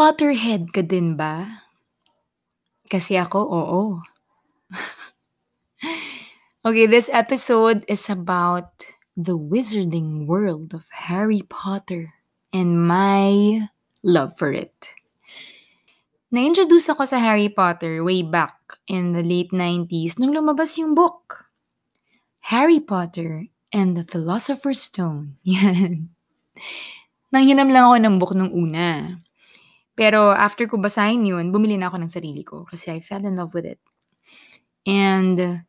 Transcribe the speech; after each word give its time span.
Potterhead 0.00 0.72
ka 0.72 0.80
din 0.80 1.12
ba? 1.12 1.60
Kasi 2.88 3.20
ako, 3.20 3.36
oo. 3.36 3.82
okay, 6.64 6.88
this 6.88 7.12
episode 7.12 7.84
is 7.84 8.08
about 8.08 8.72
the 9.12 9.36
wizarding 9.36 10.24
world 10.24 10.72
of 10.72 10.88
Harry 11.04 11.44
Potter 11.44 12.16
and 12.48 12.80
my 12.80 13.68
love 14.00 14.32
for 14.40 14.56
it. 14.56 14.96
Na-introduce 16.32 16.88
ako 16.88 17.04
sa 17.04 17.20
Harry 17.20 17.52
Potter 17.52 18.00
way 18.00 18.24
back 18.24 18.56
in 18.88 19.12
the 19.12 19.20
late 19.20 19.52
90s 19.52 20.16
nung 20.16 20.32
lumabas 20.32 20.80
yung 20.80 20.96
book. 20.96 21.52
Harry 22.48 22.80
Potter 22.80 23.52
and 23.68 24.00
the 24.00 24.08
Philosopher's 24.08 24.80
Stone. 24.80 25.36
Yan. 25.44 26.08
Nanghinam 27.36 27.68
lang 27.68 27.84
ako 27.84 27.96
ng 28.00 28.16
book 28.16 28.32
nung 28.32 28.48
una. 28.56 29.20
Pero 29.98 30.32
after 30.32 30.64
ko 30.66 30.78
basahin 30.80 31.26
yun, 31.26 31.50
bumili 31.52 31.76
na 31.76 31.92
ako 31.92 32.00
ng 32.00 32.12
sarili 32.12 32.42
ko 32.46 32.64
kasi 32.64 32.94
I 32.94 33.00
fell 33.04 33.24
in 33.26 33.36
love 33.36 33.52
with 33.52 33.68
it. 33.68 33.80
And 34.86 35.66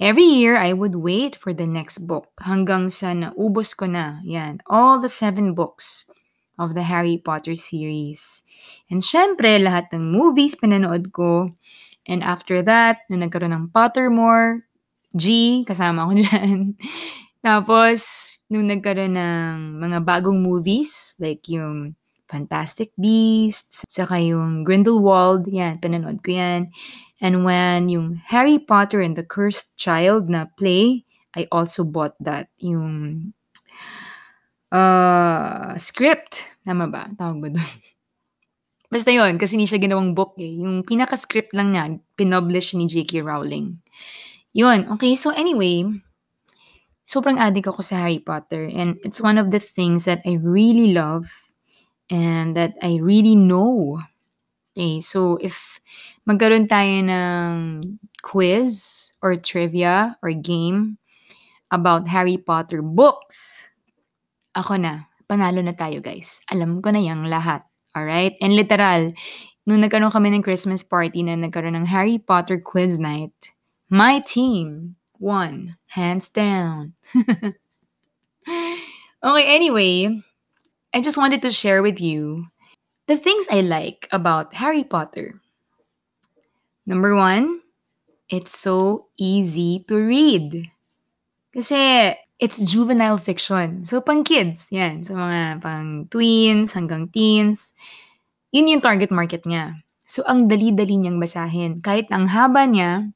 every 0.00 0.24
year, 0.24 0.56
I 0.56 0.72
would 0.72 0.96
wait 0.96 1.36
for 1.36 1.52
the 1.52 1.68
next 1.68 2.08
book 2.08 2.32
hanggang 2.40 2.88
sa 2.88 3.12
naubos 3.12 3.76
ko 3.76 3.84
na. 3.84 4.24
Yan, 4.24 4.64
all 4.64 4.98
the 4.98 5.12
seven 5.12 5.52
books 5.52 6.08
of 6.60 6.76
the 6.76 6.84
Harry 6.84 7.16
Potter 7.20 7.56
series. 7.56 8.44
And 8.88 9.00
syempre, 9.00 9.56
lahat 9.60 9.92
ng 9.92 10.12
movies 10.12 10.56
pinanood 10.56 11.12
ko. 11.12 11.52
And 12.08 12.24
after 12.24 12.64
that, 12.64 13.04
nung 13.08 13.24
nagkaroon 13.24 13.52
ng 13.52 13.72
Pottermore, 13.72 14.64
G, 15.16 15.64
kasama 15.68 16.08
ko 16.08 16.12
dyan. 16.22 16.76
Tapos, 17.40 18.00
nung 18.52 18.68
nagkaroon 18.68 19.16
ng 19.16 19.80
mga 19.80 19.98
bagong 20.04 20.40
movies, 20.40 21.16
like 21.16 21.44
yung 21.48 21.96
Fantastic 22.30 22.94
Beasts, 22.94 23.82
saka 23.90 24.22
yung 24.22 24.62
Grindelwald, 24.62 25.50
yan, 25.50 25.82
pinanood 25.82 26.22
ko 26.22 26.30
yan. 26.38 26.70
And 27.18 27.42
when 27.42 27.90
yung 27.90 28.22
Harry 28.30 28.62
Potter 28.62 29.02
and 29.02 29.18
the 29.18 29.26
Cursed 29.26 29.74
Child 29.74 30.30
na 30.30 30.46
play, 30.54 31.04
I 31.34 31.50
also 31.50 31.82
bought 31.82 32.14
that. 32.22 32.48
Yung 32.62 33.30
uh, 34.70 35.74
script. 35.76 36.46
Tama 36.62 36.86
ba? 36.86 37.10
Tawag 37.18 37.38
ba 37.42 37.48
doon? 37.50 37.72
Basta 38.94 39.10
yun, 39.14 39.38
kasi 39.38 39.54
hindi 39.54 39.70
siya 39.70 39.78
ginawang 39.78 40.14
book 40.18 40.34
eh. 40.38 40.50
Yung 40.62 40.82
pinaka-script 40.82 41.54
lang 41.54 41.74
niya, 41.74 41.98
pinublish 42.18 42.74
ni 42.74 42.90
J.K. 42.90 43.22
Rowling. 43.22 43.78
Yun. 44.50 44.90
Okay, 44.98 45.14
so 45.14 45.30
anyway, 45.30 45.86
sobrang 47.06 47.38
addict 47.38 47.70
ako 47.70 47.86
sa 47.86 48.02
Harry 48.02 48.18
Potter. 48.18 48.66
And 48.66 48.98
it's 49.06 49.22
one 49.22 49.38
of 49.38 49.54
the 49.54 49.62
things 49.62 50.10
that 50.10 50.26
I 50.26 50.42
really 50.42 50.90
love 50.90 51.49
and 52.10 52.58
that 52.58 52.74
I 52.82 52.98
really 52.98 53.38
know. 53.38 54.02
Okay, 54.74 55.00
so 55.00 55.38
if 55.38 55.80
magkaroon 56.26 56.66
tayo 56.66 57.06
ng 57.06 57.54
quiz 58.22 59.10
or 59.22 59.38
trivia 59.38 60.18
or 60.22 60.34
game 60.34 60.98
about 61.70 62.10
Harry 62.10 62.36
Potter 62.36 62.82
books, 62.82 63.70
ako 64.54 64.76
na, 64.76 65.06
panalo 65.30 65.62
na 65.62 65.72
tayo 65.72 66.02
guys. 66.02 66.42
Alam 66.50 66.82
ko 66.82 66.90
na 66.90 67.00
yung 67.00 67.30
lahat. 67.30 67.62
Alright? 67.94 68.38
And 68.42 68.54
literal, 68.54 69.14
nung 69.66 69.82
nagkaroon 69.82 70.14
kami 70.14 70.34
ng 70.34 70.46
Christmas 70.46 70.82
party 70.82 71.22
na 71.22 71.38
nagkaroon 71.38 71.78
ng 71.78 71.90
Harry 71.90 72.18
Potter 72.18 72.58
quiz 72.58 72.98
night, 72.98 73.54
my 73.90 74.22
team 74.22 74.94
won. 75.18 75.78
Hands 75.94 76.22
down. 76.30 76.94
okay, 79.22 79.46
anyway, 79.46 80.22
I 80.92 81.00
just 81.00 81.16
wanted 81.16 81.42
to 81.42 81.54
share 81.54 81.82
with 81.82 82.00
you 82.00 82.50
the 83.06 83.16
things 83.16 83.46
I 83.50 83.62
like 83.62 84.08
about 84.10 84.54
Harry 84.54 84.82
Potter. 84.82 85.38
Number 86.86 87.14
one, 87.14 87.62
it's 88.28 88.50
so 88.50 89.06
easy 89.18 89.84
to 89.86 89.94
read. 89.94 90.66
Kasi 91.54 92.14
it's 92.38 92.58
juvenile 92.58 93.18
fiction. 93.18 93.86
So, 93.86 94.00
pang 94.00 94.24
kids, 94.24 94.66
yan. 94.74 95.06
So, 95.06 95.14
mga 95.14 95.62
pang 95.62 96.06
tweens 96.10 96.74
hanggang 96.74 97.12
teens. 97.14 97.74
Yun 98.50 98.66
yung 98.66 98.82
target 98.82 99.14
market 99.14 99.46
niya. 99.46 99.78
So, 100.10 100.26
ang 100.26 100.50
dali-dali 100.50 100.98
niyang 100.98 101.22
basahin. 101.22 101.78
Kahit 101.78 102.10
ang 102.10 102.26
haba 102.26 102.66
niya, 102.66 103.14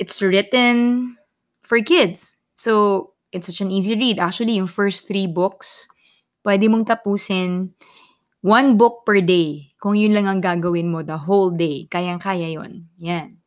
it's 0.00 0.24
written 0.24 1.16
for 1.60 1.76
kids. 1.84 2.36
So, 2.56 3.12
it's 3.32 3.52
such 3.52 3.60
an 3.60 3.68
easy 3.68 3.92
read. 3.92 4.16
Actually, 4.16 4.56
yung 4.56 4.68
first 4.70 5.04
three 5.04 5.28
books, 5.28 5.88
pwede 6.44 6.68
mong 6.68 6.84
tapusin 6.86 7.72
one 8.44 8.76
book 8.76 9.08
per 9.08 9.24
day. 9.24 9.72
Kung 9.80 9.96
yun 9.96 10.12
lang 10.12 10.28
ang 10.28 10.44
gagawin 10.44 10.92
mo 10.92 11.00
the 11.00 11.16
whole 11.16 11.48
day, 11.48 11.88
kayang-kaya 11.88 12.52
yon. 12.52 12.84
Yan. 13.00 13.40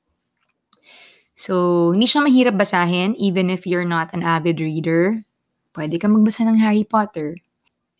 So, 1.37 1.93
hindi 1.93 2.09
siya 2.09 2.25
mahirap 2.25 2.57
basahin 2.57 3.13
even 3.21 3.53
if 3.53 3.69
you're 3.69 3.85
not 3.85 4.09
an 4.17 4.25
avid 4.25 4.57
reader. 4.57 5.21
Pwede 5.69 6.01
ka 6.01 6.09
magbasa 6.09 6.49
ng 6.49 6.57
Harry 6.57 6.81
Potter. 6.81 7.37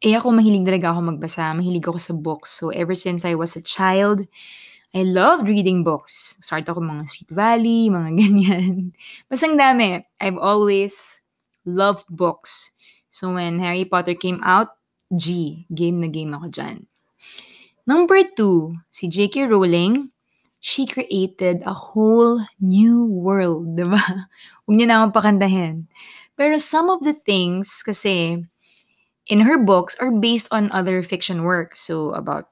Eh 0.02 0.18
ako 0.18 0.34
mahilig 0.34 0.66
talaga 0.66 0.90
ako 0.90 1.14
magbasa. 1.14 1.54
Mahilig 1.54 1.86
ako 1.86 2.02
sa 2.02 2.14
books. 2.18 2.50
So, 2.58 2.74
ever 2.74 2.98
since 2.98 3.22
I 3.22 3.38
was 3.38 3.54
a 3.54 3.62
child, 3.62 4.26
I 4.98 5.06
loved 5.06 5.46
reading 5.46 5.86
books. 5.86 6.42
Start 6.42 6.66
ako 6.66 6.82
mga 6.82 7.06
Sweet 7.06 7.30
Valley, 7.30 7.94
mga 7.94 8.10
ganyan. 8.26 8.98
Basang 9.30 9.54
dami. 9.54 10.02
I've 10.18 10.42
always 10.42 11.22
loved 11.62 12.10
books. 12.10 12.74
So, 13.14 13.38
when 13.38 13.62
Harry 13.62 13.86
Potter 13.86 14.18
came 14.18 14.42
out, 14.42 14.77
G. 15.16 15.64
Game 15.72 16.04
na 16.04 16.10
game 16.12 16.36
ako 16.36 16.48
dyan. 16.52 16.78
Number 17.88 18.20
two, 18.36 18.76
si 18.92 19.08
J.K. 19.08 19.48
Rowling, 19.48 20.12
she 20.60 20.84
created 20.84 21.64
a 21.64 21.72
whole 21.72 22.44
new 22.60 23.08
world, 23.08 23.80
di 23.80 23.88
ba? 23.88 24.28
Huwag 24.68 24.76
niyo 24.76 24.88
na 24.92 25.08
pakandahin. 25.08 25.88
Pero 26.36 26.60
some 26.60 26.92
of 26.92 27.02
the 27.08 27.16
things 27.16 27.80
kasi 27.80 28.44
in 29.32 29.40
her 29.48 29.58
books 29.58 29.96
are 30.04 30.12
based 30.12 30.52
on 30.52 30.72
other 30.76 31.00
fiction 31.02 31.48
works. 31.48 31.80
So, 31.80 32.12
about 32.12 32.52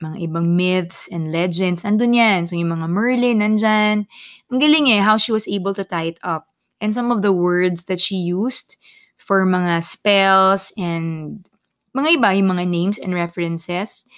mga 0.00 0.32
ibang 0.32 0.56
myths 0.56 1.06
and 1.12 1.30
legends, 1.30 1.84
andun 1.84 2.16
yan. 2.16 2.48
So, 2.48 2.56
yung 2.56 2.72
mga 2.72 2.88
Merlin, 2.88 3.44
nandyan. 3.44 4.08
Ang 4.50 4.58
galing 4.58 4.88
eh, 4.88 5.04
how 5.04 5.20
she 5.20 5.30
was 5.30 5.46
able 5.46 5.76
to 5.76 5.84
tie 5.84 6.16
it 6.16 6.20
up. 6.24 6.48
And 6.80 6.96
some 6.96 7.12
of 7.12 7.22
the 7.22 7.30
words 7.30 7.84
that 7.86 8.00
she 8.00 8.16
used 8.16 8.74
for 9.20 9.46
mga 9.46 9.84
spells 9.84 10.72
and 10.74 11.46
mga 11.92 12.08
iba, 12.16 12.28
yung 12.36 12.48
mga 12.56 12.64
names 12.68 12.96
and 13.00 13.12
references, 13.12 14.08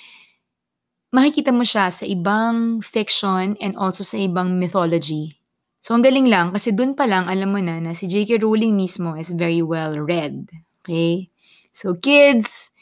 makikita 1.14 1.54
mo 1.54 1.62
siya 1.62 1.90
sa 1.90 2.02
ibang 2.06 2.82
fiction 2.82 3.54
and 3.62 3.78
also 3.78 4.02
sa 4.02 4.18
ibang 4.18 4.58
mythology. 4.58 5.38
So, 5.84 5.92
ang 5.92 6.02
galing 6.02 6.26
lang 6.26 6.50
kasi 6.50 6.72
dun 6.72 6.96
pa 6.96 7.04
lang 7.04 7.28
alam 7.28 7.52
mo 7.52 7.60
na 7.60 7.76
na 7.76 7.92
si 7.92 8.08
J.K. 8.08 8.40
Rowling 8.40 8.72
mismo 8.72 9.14
is 9.20 9.30
very 9.36 9.60
well 9.60 9.94
read. 10.00 10.48
Okay? 10.80 11.28
So, 11.76 11.98
kids, 11.98 12.72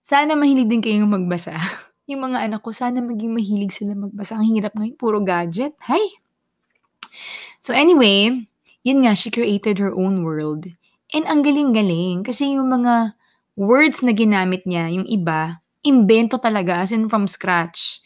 sana 0.00 0.32
mahilig 0.34 0.72
din 0.72 0.80
kayong 0.80 1.10
magbasa. 1.10 1.52
yung 2.10 2.32
mga 2.32 2.48
anak 2.48 2.64
ko, 2.64 2.72
sana 2.72 2.98
maging 3.04 3.36
mahilig 3.36 3.76
sila 3.76 3.92
magbasa. 3.92 4.40
Ang 4.40 4.56
hirap 4.56 4.72
ngayon, 4.72 4.96
puro 4.96 5.20
gadget. 5.20 5.76
Hi! 5.84 6.00
So, 7.62 7.76
anyway, 7.76 8.48
yun 8.82 8.98
nga, 9.06 9.14
she 9.14 9.30
created 9.30 9.78
her 9.78 9.94
own 9.94 10.26
world. 10.26 10.66
And 11.12 11.28
ang 11.28 11.44
galing-galing 11.44 12.24
kasi 12.24 12.56
yung 12.56 12.72
mga 12.72 13.14
words 13.56 14.00
na 14.00 14.12
ginamit 14.16 14.64
niya, 14.64 14.88
yung 14.92 15.06
iba, 15.08 15.60
imbento 15.84 16.38
talaga, 16.38 16.82
as 16.82 16.92
in 16.92 17.08
from 17.08 17.26
scratch. 17.26 18.00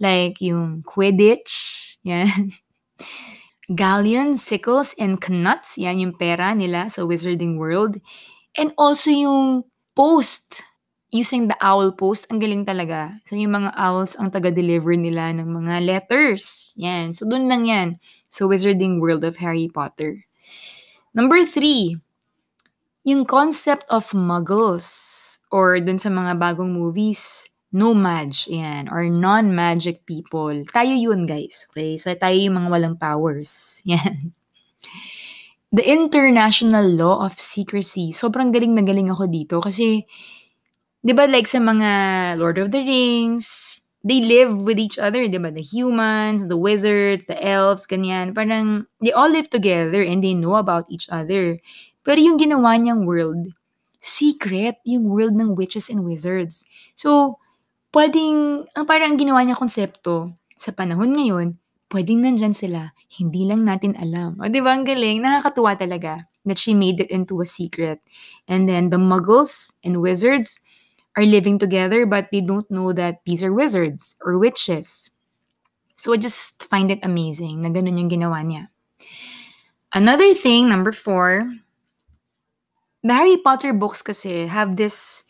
Like 0.00 0.40
yung 0.40 0.82
Quidditch, 0.82 1.52
yan. 2.08 2.52
Galleons, 3.70 4.42
sickles, 4.42 4.98
and 4.98 5.22
knuts, 5.22 5.78
yan 5.78 6.02
yung 6.02 6.14
pera 6.18 6.56
nila 6.58 6.90
sa 6.90 7.06
Wizarding 7.06 7.54
World. 7.54 8.02
And 8.58 8.74
also 8.74 9.14
yung 9.14 9.62
post, 9.94 10.66
using 11.14 11.46
the 11.46 11.58
owl 11.62 11.94
post, 11.94 12.26
ang 12.30 12.42
galing 12.42 12.66
talaga. 12.66 13.18
So 13.30 13.38
yung 13.38 13.54
mga 13.54 13.70
owls 13.78 14.18
ang 14.18 14.34
taga-deliver 14.34 14.98
nila 14.98 15.30
ng 15.38 15.46
mga 15.46 15.86
letters. 15.86 16.74
Yan. 16.78 17.14
So 17.14 17.26
dun 17.30 17.46
lang 17.46 17.66
yan. 17.66 18.02
So 18.26 18.50
Wizarding 18.50 18.98
World 18.98 19.22
of 19.22 19.38
Harry 19.38 19.70
Potter. 19.70 20.26
Number 21.14 21.42
three, 21.46 21.98
yung 23.04 23.24
concept 23.24 23.88
of 23.88 24.12
muggles 24.12 25.38
or 25.50 25.80
dun 25.80 25.98
sa 25.98 26.12
mga 26.12 26.36
bagong 26.36 26.70
movies, 26.70 27.48
no 27.72 27.94
mage, 27.94 28.50
yan, 28.50 28.90
or 28.90 29.06
non-magic 29.06 30.04
people. 30.06 30.52
Tayo 30.74 30.94
yun, 30.94 31.26
guys. 31.26 31.66
Okay? 31.70 31.96
So, 31.96 32.14
tayo 32.14 32.34
yung 32.34 32.58
mga 32.58 32.68
walang 32.70 32.96
powers. 32.98 33.80
Yan. 33.88 34.34
The 35.70 35.86
international 35.86 36.82
law 36.82 37.22
of 37.22 37.38
secrecy. 37.38 38.10
Sobrang 38.10 38.50
galing 38.50 38.74
na 38.74 38.82
galing 38.82 39.06
ako 39.06 39.30
dito 39.30 39.62
kasi, 39.62 40.02
di 40.98 41.14
ba 41.14 41.30
like 41.30 41.46
sa 41.46 41.62
mga 41.62 41.90
Lord 42.42 42.58
of 42.58 42.74
the 42.74 42.82
Rings, 42.82 43.78
they 44.02 44.18
live 44.18 44.66
with 44.66 44.82
each 44.82 44.98
other, 44.98 45.30
di 45.30 45.38
ba? 45.38 45.54
The 45.54 45.62
humans, 45.62 46.50
the 46.50 46.58
wizards, 46.58 47.30
the 47.30 47.38
elves, 47.38 47.86
ganyan. 47.86 48.34
Parang, 48.34 48.90
they 48.98 49.14
all 49.14 49.30
live 49.30 49.46
together 49.46 50.02
and 50.02 50.24
they 50.24 50.34
know 50.34 50.58
about 50.58 50.90
each 50.90 51.06
other. 51.06 51.62
Pero 52.10 52.18
yung 52.18 52.42
ginawa 52.42 52.74
niyang 52.74 53.06
world, 53.06 53.54
secret 54.02 54.82
yung 54.82 55.06
world 55.06 55.38
ng 55.38 55.54
witches 55.54 55.86
and 55.86 56.02
wizards. 56.02 56.66
So, 56.98 57.38
pwedeng, 57.94 58.66
ang 58.74 58.86
parang 58.90 59.14
ginawa 59.14 59.46
niya 59.46 59.54
konsepto, 59.54 60.34
sa 60.58 60.74
panahon 60.74 61.14
ngayon, 61.14 61.54
pwedeng 61.94 62.26
nandyan 62.26 62.50
sila, 62.50 62.90
hindi 63.14 63.46
lang 63.46 63.62
natin 63.62 63.94
alam. 63.94 64.34
O, 64.42 64.50
di 64.50 64.58
ba? 64.58 64.74
Ang 64.74 64.90
galing. 64.90 65.22
Nakakatuwa 65.22 65.78
talaga 65.78 66.26
that 66.42 66.58
she 66.58 66.74
made 66.74 66.98
it 66.98 67.14
into 67.14 67.38
a 67.38 67.46
secret. 67.46 68.02
And 68.50 68.66
then 68.66 68.90
the 68.90 68.98
muggles 68.98 69.70
and 69.86 70.02
wizards 70.02 70.58
are 71.14 71.22
living 71.22 71.62
together, 71.62 72.10
but 72.10 72.34
they 72.34 72.42
don't 72.42 72.66
know 72.74 72.90
that 72.90 73.22
these 73.22 73.46
are 73.46 73.54
wizards 73.54 74.18
or 74.26 74.34
witches. 74.34 75.14
So 75.94 76.10
I 76.10 76.18
just 76.18 76.66
find 76.66 76.90
it 76.90 77.06
amazing 77.06 77.62
na 77.62 77.70
ganun 77.70 78.02
yung 78.02 78.10
ginawa 78.10 78.42
niya. 78.42 78.66
Another 79.94 80.34
thing, 80.34 80.66
number 80.66 80.90
four, 80.90 81.46
the 83.02 83.14
Harry 83.14 83.36
Potter 83.36 83.72
books 83.72 84.02
kasi 84.02 84.46
have 84.46 84.76
this 84.76 85.24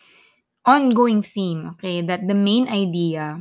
ongoing 0.66 1.22
theme, 1.22 1.74
okay, 1.76 2.02
that 2.02 2.26
the 2.26 2.34
main 2.34 2.68
idea 2.68 3.40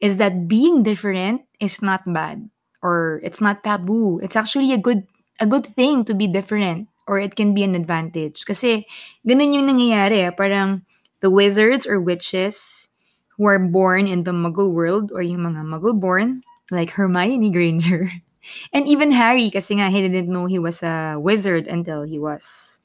is 0.00 0.16
that 0.16 0.48
being 0.48 0.82
different 0.82 1.42
is 1.60 1.82
not 1.82 2.02
bad 2.06 2.48
or 2.82 3.20
it's 3.22 3.40
not 3.40 3.64
taboo. 3.64 4.20
It's 4.22 4.36
actually 4.36 4.72
a 4.72 4.78
good 4.78 5.06
a 5.40 5.46
good 5.46 5.66
thing 5.66 6.04
to 6.06 6.14
be 6.14 6.26
different 6.26 6.88
or 7.06 7.18
it 7.18 7.36
can 7.36 7.54
be 7.54 7.62
an 7.62 7.74
advantage. 7.74 8.44
Kasi 8.44 8.86
ganun 9.26 9.54
yung 9.54 9.66
nangyayari. 9.66 10.26
Eh. 10.26 10.30
Parang 10.34 10.82
the 11.20 11.30
wizards 11.30 11.86
or 11.86 12.00
witches 12.00 12.88
who 13.36 13.46
are 13.46 13.58
born 13.58 14.06
in 14.06 14.22
the 14.22 14.34
muggle 14.34 14.70
world 14.70 15.10
or 15.14 15.22
yung 15.22 15.46
mga 15.46 15.62
muggle 15.66 15.94
born 15.94 16.42
like 16.70 16.90
Hermione 16.90 17.50
Granger 17.50 18.10
and 18.72 18.88
even 18.88 19.12
Harry 19.12 19.50
kasi 19.50 19.76
nga 19.76 19.90
he 19.90 20.00
didn't 20.02 20.30
know 20.30 20.46
he 20.46 20.58
was 20.58 20.82
a 20.82 21.16
wizard 21.18 21.66
until 21.66 22.02
he 22.02 22.18
was 22.18 22.78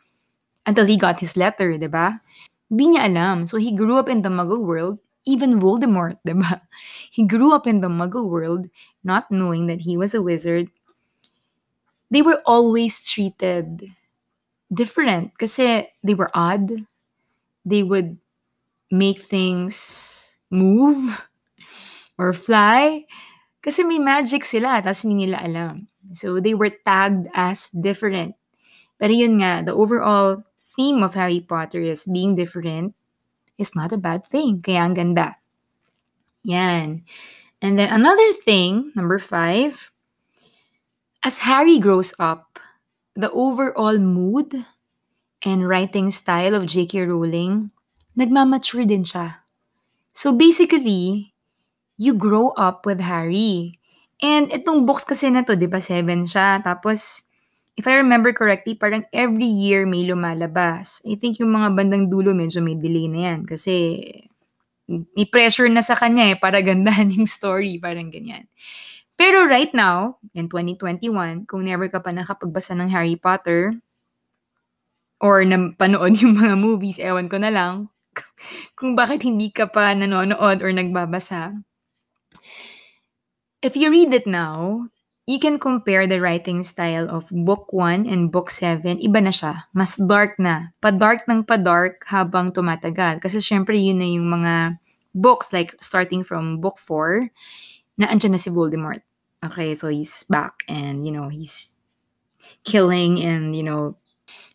until 0.65 0.85
he 0.85 0.97
got 0.97 1.19
his 1.19 1.35
letter, 1.35 1.77
'di 1.77 1.89
ba? 1.91 2.21
Hindi 2.71 2.97
niya 2.97 3.09
alam. 3.11 3.45
So 3.45 3.57
he 3.59 3.75
grew 3.75 3.99
up 3.99 4.09
in 4.09 4.23
the 4.23 4.31
muggle 4.33 4.63
world 4.65 4.99
even 5.25 5.59
Voldemort, 5.59 6.17
diba? 6.27 6.61
He 7.11 7.25
grew 7.25 7.53
up 7.53 7.67
in 7.67 7.81
the 7.81 7.89
muggle 7.89 8.29
world, 8.29 8.67
not 9.03 9.29
knowing 9.31 9.67
that 9.67 9.81
he 9.81 9.97
was 9.97 10.13
a 10.13 10.21
wizard. 10.21 10.69
They 12.11 12.21
were 12.21 12.41
always 12.45 13.01
treated 13.01 13.89
different 14.73 15.37
kasi 15.37 15.89
they 16.03 16.13
were 16.13 16.29
odd. 16.33 16.85
They 17.65 17.83
would 17.83 18.17
make 18.91 19.21
things 19.21 20.37
move 20.51 21.25
or 22.17 22.33
fly 22.33 23.05
kasi 23.63 23.87
may 23.87 23.97
magic 23.97 24.43
sila 24.43 24.83
tapos 24.83 25.07
hindi 25.07 25.25
nila 25.25 25.39
alam. 25.39 25.87
So 26.11 26.43
they 26.43 26.51
were 26.53 26.75
tagged 26.83 27.31
as 27.31 27.71
different. 27.71 28.35
Pero 28.99 29.15
yun 29.15 29.39
nga, 29.39 29.63
the 29.63 29.71
overall 29.71 30.43
theme 30.59 30.99
of 31.01 31.15
Harry 31.15 31.39
Potter 31.39 31.79
is 31.79 32.03
being 32.03 32.35
different 32.35 32.91
is 33.55 33.71
not 33.71 33.95
a 33.95 33.97
bad 33.97 34.27
thing. 34.27 34.59
Kaya 34.59 34.83
ang 34.83 34.99
ganda. 34.99 35.39
Yan. 36.43 37.07
And 37.63 37.79
then 37.79 37.87
another 37.87 38.35
thing, 38.43 38.91
number 38.99 39.17
five, 39.17 39.89
as 41.23 41.47
Harry 41.47 41.79
grows 41.79 42.11
up, 42.19 42.59
the 43.15 43.31
overall 43.31 43.97
mood 43.97 44.65
and 45.43 45.67
writing 45.67 46.11
style 46.11 46.55
of 46.55 46.67
J.K. 46.67 47.07
Rowling, 47.07 47.71
nagmamature 48.19 48.87
din 48.87 49.07
siya. 49.07 49.43
So 50.11 50.35
basically, 50.35 51.32
you 51.97 52.13
grow 52.13 52.53
up 52.57 52.85
with 52.85 53.01
Harry. 53.01 53.77
And 54.23 54.49
itong 54.49 54.87
books 54.87 55.03
kasi 55.03 55.29
na 55.29 55.43
to, 55.43 55.57
di 55.57 55.67
ba, 55.67 55.83
seven 55.83 56.23
siya. 56.23 56.63
Tapos, 56.63 57.27
if 57.75 57.89
I 57.89 57.97
remember 57.99 58.31
correctly, 58.31 58.77
parang 58.77 59.05
every 59.11 59.49
year 59.49 59.85
may 59.85 60.05
lumalabas. 60.05 61.01
I 61.03 61.17
think 61.17 61.41
yung 61.41 61.53
mga 61.53 61.73
bandang 61.73 62.05
dulo 62.07 62.31
medyo 62.31 62.61
may 62.61 62.77
delay 62.77 63.09
na 63.09 63.33
yan 63.33 63.49
kasi 63.49 64.03
may 64.87 65.25
pressure 65.25 65.71
na 65.71 65.81
sa 65.81 65.95
kanya 65.95 66.35
eh 66.35 66.37
para 66.37 66.59
gandahan 66.59 67.09
yung 67.09 67.25
story, 67.27 67.79
parang 67.79 68.11
ganyan. 68.11 68.45
Pero 69.15 69.45
right 69.45 69.71
now, 69.71 70.17
in 70.33 70.49
2021, 70.49 71.45
kung 71.45 71.63
never 71.63 71.87
ka 71.87 72.01
pa 72.01 72.11
nakapagbasa 72.11 72.73
ng 72.75 72.89
Harry 72.89 73.15
Potter 73.15 73.77
or 75.23 75.45
napanood 75.45 76.19
yung 76.19 76.35
mga 76.35 76.55
movies, 76.59 76.99
ewan 76.99 77.31
ko 77.31 77.39
na 77.39 77.53
lang 77.53 77.87
kung 78.77 78.93
bakit 78.93 79.23
hindi 79.23 79.49
ka 79.49 79.69
pa 79.71 79.93
nanonood 79.95 80.61
or 80.61 80.69
nagbabasa. 80.73 81.63
If 83.63 83.79
you 83.79 83.87
read 83.87 84.11
it 84.11 84.27
now, 84.27 84.91
you 85.23 85.39
can 85.39 85.55
compare 85.55 86.03
the 86.03 86.19
writing 86.19 86.67
style 86.67 87.07
of 87.07 87.31
book 87.31 87.71
1 87.71 88.03
and 88.03 88.27
book 88.27 88.51
7. 88.51 88.99
Iba 88.99 89.23
na 89.23 89.31
siya. 89.31 89.71
Mas 89.71 89.95
dark 89.95 90.35
na. 90.35 90.75
Pa-dark 90.83 91.23
ng 91.31 91.47
pa-dark 91.47 92.03
habang 92.11 92.51
tumatagal. 92.51 93.23
Kasi 93.23 93.39
syempre 93.39 93.79
yun 93.79 94.03
na 94.03 94.07
yung 94.11 94.27
mga 94.27 94.83
books 95.15 95.55
like 95.55 95.79
starting 95.79 96.27
from 96.27 96.59
book 96.59 96.75
4 96.75 97.31
na 97.95 98.11
andyan 98.11 98.35
na 98.35 98.41
si 98.43 98.51
Voldemort. 98.51 98.99
Okay, 99.39 99.71
so 99.71 99.87
he's 99.87 100.27
back 100.27 100.67
and 100.67 101.07
you 101.07 101.15
know, 101.15 101.31
he's 101.31 101.71
killing 102.67 103.23
and 103.23 103.55
you 103.55 103.63
know, 103.63 103.95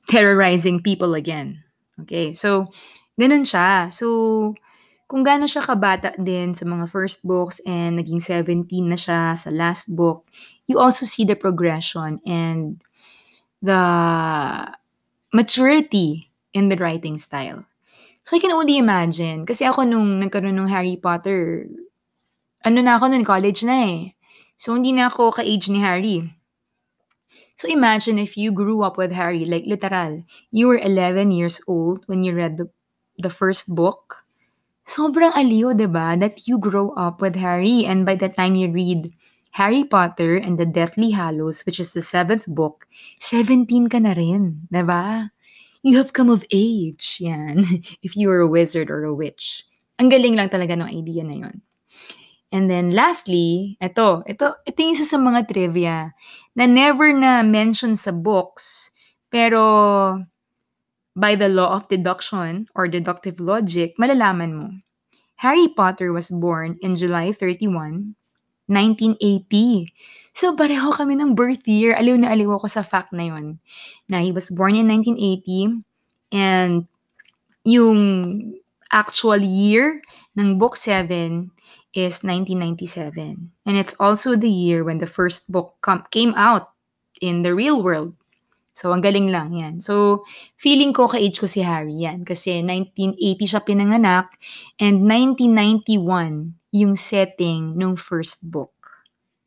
terrorizing 0.05 0.85
people 0.85 1.17
again. 1.17 1.65
Okay, 2.05 2.37
so 2.37 2.69
ganun 3.17 3.49
siya. 3.49 3.89
So 3.89 4.53
kung 5.09 5.25
gaano 5.25 5.49
siya 5.49 5.65
kabata 5.65 6.13
din 6.21 6.53
sa 6.53 6.69
mga 6.69 6.85
first 6.85 7.25
books 7.25 7.65
and 7.65 7.97
naging 7.97 8.21
17 8.21 8.69
na 8.85 8.95
siya 8.95 9.33
sa 9.33 9.49
last 9.49 9.97
book, 9.97 10.29
you 10.69 10.77
also 10.77 11.09
see 11.09 11.25
the 11.25 11.35
progression 11.35 12.21
and 12.29 12.85
the 13.65 13.83
maturity 15.33 16.29
in 16.53 16.69
the 16.69 16.77
writing 16.77 17.17
style. 17.17 17.65
So 18.21 18.37
I 18.37 18.45
can 18.45 18.53
only 18.53 18.77
imagine, 18.77 19.49
kasi 19.49 19.65
ako 19.65 19.89
nung 19.89 20.21
nagkaroon 20.21 20.61
ng 20.61 20.69
Harry 20.69 21.01
Potter, 21.01 21.65
ano 22.61 22.79
na 22.85 23.01
ako 23.01 23.09
nun, 23.09 23.25
college 23.25 23.65
na 23.65 23.89
eh. 23.89 24.13
So 24.61 24.77
hindi 24.77 24.93
na 24.93 25.09
ako 25.09 25.41
ka-age 25.41 25.73
ni 25.73 25.81
Harry. 25.81 26.21
So 27.57 27.65
imagine 27.65 28.21
if 28.21 28.37
you 28.37 28.53
grew 28.53 28.85
up 28.85 29.01
with 29.01 29.17
Harry, 29.17 29.49
like 29.49 29.65
literal, 29.65 30.21
you 30.53 30.69
were 30.69 30.77
11 30.77 31.33
years 31.33 31.65
old 31.65 32.05
when 32.05 32.29
you 32.29 32.37
read 32.37 32.61
the, 32.61 32.69
the 33.17 33.33
first 33.33 33.73
book 33.73 34.28
sobrang 34.89 35.37
aliw, 35.37 35.77
ba? 35.93 36.17
That 36.17 36.49
you 36.49 36.57
grow 36.57 36.97
up 36.97 37.21
with 37.21 37.37
Harry 37.37 37.85
and 37.85 38.09
by 38.09 38.17
the 38.17 38.33
time 38.33 38.57
you 38.57 38.73
read 38.73 39.13
Harry 39.53 39.85
Potter 39.85 40.41
and 40.41 40.57
the 40.57 40.65
Deathly 40.65 41.13
Hallows, 41.13 41.63
which 41.69 41.79
is 41.79 41.93
the 41.93 42.03
seventh 42.03 42.49
book, 42.49 42.89
17 43.21 43.69
ka 43.93 44.01
na 44.01 44.17
rin, 44.17 44.67
ba? 44.73 45.31
You 45.85 46.01
have 46.01 46.17
come 46.17 46.33
of 46.33 46.43
age, 46.51 47.21
yan, 47.21 47.63
if 48.07 48.17
you 48.17 48.33
are 48.33 48.41
a 48.41 48.51
wizard 48.51 48.91
or 48.91 49.05
a 49.05 49.15
witch. 49.15 49.63
Ang 50.01 50.09
galing 50.11 50.35
lang 50.35 50.49
talaga 50.49 50.75
ng 50.75 50.91
idea 50.91 51.23
na 51.23 51.37
yon. 51.37 51.63
And 52.49 52.73
then 52.73 52.97
lastly, 52.97 53.77
ito, 53.77 54.25
ito, 54.25 54.57
ito 54.65 54.77
yung 54.81 54.95
isa 54.97 55.05
sa 55.05 55.21
mga 55.21 55.53
trivia 55.53 56.17
na 56.57 56.65
never 56.65 57.13
na 57.13 57.45
mention 57.45 57.93
sa 57.93 58.09
books, 58.09 58.89
pero 59.29 59.61
by 61.19 61.35
the 61.35 61.51
law 61.51 61.75
of 61.75 61.91
deduction 61.91 62.71
or 62.79 62.87
deductive 62.87 63.43
logic, 63.43 63.99
malalaman 63.99 64.55
mo. 64.55 64.69
Harry 65.43 65.67
Potter 65.67 66.15
was 66.15 66.31
born 66.31 66.79
in 66.79 66.95
July 66.95 67.35
31, 67.35 68.15
1980. 68.71 69.91
So, 70.35 70.55
pareho 70.55 70.95
kami 70.95 71.19
ng 71.19 71.35
birth 71.35 71.67
year. 71.67 71.99
Aliw 71.99 72.23
na 72.23 72.31
aliw 72.31 72.55
ako 72.55 72.71
sa 72.71 72.87
fact 72.87 73.11
na 73.11 73.35
yun. 73.35 73.59
Na 74.07 74.23
he 74.23 74.31
was 74.31 74.51
born 74.51 74.79
in 74.79 74.87
1980 74.87 75.83
and 76.31 76.87
yung 77.67 78.01
actual 78.91 79.39
year 79.39 80.03
ng 80.35 80.59
book 80.59 80.75
7 80.75 81.51
is 81.95 82.23
1997. 82.27 83.51
And 83.67 83.75
it's 83.77 83.95
also 83.99 84.35
the 84.35 84.51
year 84.51 84.83
when 84.83 84.99
the 84.99 85.11
first 85.11 85.51
book 85.51 85.79
com- 85.83 86.07
came 86.11 86.35
out 86.35 86.75
in 87.23 87.43
the 87.43 87.55
real 87.55 87.83
world. 87.83 88.18
So, 88.79 88.95
ang 88.95 89.03
galing 89.03 89.35
lang 89.35 89.59
yan. 89.59 89.83
So, 89.83 90.23
feeling 90.55 90.95
ko 90.95 91.11
ka-age 91.11 91.43
ko 91.43 91.51
si 91.51 91.67
Harry 91.67 92.07
yan. 92.07 92.23
Kasi 92.23 92.63
1980 92.63 93.19
siya 93.51 93.67
pinanganak 93.67 94.31
and 94.79 95.03
1991 95.03 96.55
yung 96.71 96.95
setting 96.95 97.75
ng 97.75 97.99
first 97.99 98.47
book. 98.47 98.71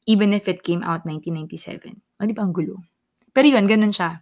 Even 0.03 0.35
if 0.35 0.51
it 0.51 0.67
came 0.67 0.83
out 0.83 1.07
1997. 1.07 1.95
O, 2.19 2.27
di 2.27 2.35
ba 2.35 2.43
ang 2.43 2.51
gulo? 2.51 2.83
Pero 3.31 3.47
yun, 3.47 3.71
ganun 3.71 3.95
siya. 3.95 4.19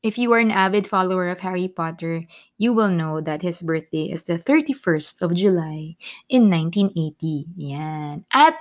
If 0.00 0.16
you 0.16 0.32
are 0.32 0.40
an 0.40 0.50
avid 0.50 0.88
follower 0.88 1.28
of 1.28 1.44
Harry 1.44 1.68
Potter, 1.68 2.24
you 2.56 2.72
will 2.72 2.90
know 2.90 3.20
that 3.20 3.44
his 3.44 3.60
birthday 3.60 4.10
is 4.10 4.24
the 4.24 4.40
31st 4.40 5.20
of 5.20 5.36
July 5.36 5.94
in 6.32 6.48
1980. 6.48 7.52
Yan. 7.54 8.24
At 8.32 8.56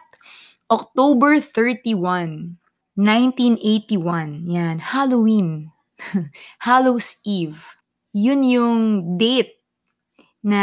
October 0.70 1.42
31, 1.42 2.61
1981, 3.02 4.46
yan, 4.46 4.78
Halloween. 4.78 5.74
Hallows 6.66 7.18
Eve. 7.26 7.58
Yun 8.14 8.46
yung 8.46 8.82
date 9.18 9.58
na 10.46 10.62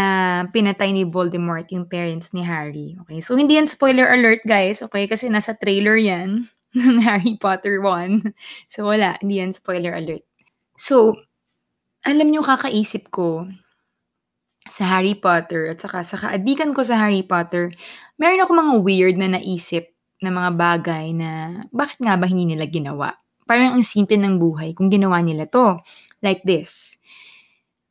pinatay 0.54 0.95
ni 0.95 1.02
Voldemort 1.02 1.66
yung 1.75 1.90
parents 1.90 2.30
ni 2.30 2.47
Harry. 2.47 2.95
Okay, 3.02 3.18
so 3.18 3.35
hindi 3.35 3.59
yan 3.59 3.66
spoiler 3.66 4.07
alert 4.07 4.47
guys, 4.47 4.83
okay? 4.87 5.11
Kasi 5.11 5.26
nasa 5.26 5.59
trailer 5.59 5.99
yan 5.99 6.47
ng 6.78 7.02
Harry 7.02 7.35
Potter 7.35 7.83
1. 7.83 8.23
So 8.71 8.87
wala, 8.87 9.18
hindi 9.18 9.42
yan 9.42 9.50
spoiler 9.50 9.99
alert. 9.99 10.23
So, 10.78 11.18
alam 12.07 12.30
nyo 12.30 12.47
kakaisip 12.47 13.11
ko, 13.11 13.50
sa 14.68 14.85
Harry 14.85 15.16
Potter 15.16 15.73
at 15.73 15.80
saka 15.80 16.04
sa 16.04 16.21
kaibigan 16.21 16.76
ko 16.76 16.85
sa 16.85 17.00
Harry 17.00 17.25
Potter, 17.25 17.73
meron 18.21 18.45
ako 18.45 18.52
mga 18.52 18.75
weird 18.85 19.16
na 19.16 19.40
naisip 19.40 19.90
na 20.22 20.30
mga 20.30 20.50
bagay 20.54 21.06
na 21.14 21.62
bakit 21.70 21.98
nga 22.02 22.18
ba 22.18 22.26
hindi 22.26 22.54
nila 22.54 22.66
ginawa? 22.66 23.14
Parang 23.48 23.76
ang 23.78 23.84
simple 23.84 24.18
ng 24.20 24.37
buhay 24.37 24.76
kung 24.76 24.92
ginawa 24.92 25.25
nila 25.25 25.48
to. 25.48 25.80
Like 26.20 26.44
this. 26.44 26.98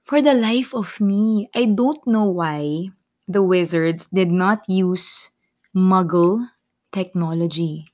For 0.07 0.21
the 0.21 0.35
life 0.35 0.71
of 0.71 1.01
me, 1.03 1.51
I 1.51 1.67
don't 1.67 1.99
know 2.05 2.27
why 2.29 2.91
the 3.27 3.43
wizards 3.43 4.07
did 4.07 4.31
not 4.31 4.63
use 4.69 5.35
muggle 5.75 6.47
technology. 6.93 7.89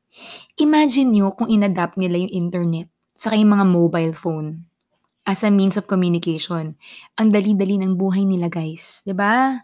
Imagine 0.62 1.10
nyo 1.10 1.34
kung 1.34 1.50
inadapt 1.50 1.98
nila 1.98 2.22
yung 2.22 2.34
internet 2.34 2.94
saka 3.24 3.40
yung 3.40 3.56
mga 3.56 3.68
mobile 3.72 4.12
phone 4.12 4.68
as 5.24 5.48
a 5.48 5.52
means 5.52 5.80
of 5.80 5.88
communication. 5.88 6.76
Ang 7.16 7.32
dali-dali 7.32 7.80
ng 7.80 7.96
buhay 7.96 8.28
nila, 8.28 8.52
guys. 8.52 9.08
ba? 9.16 9.64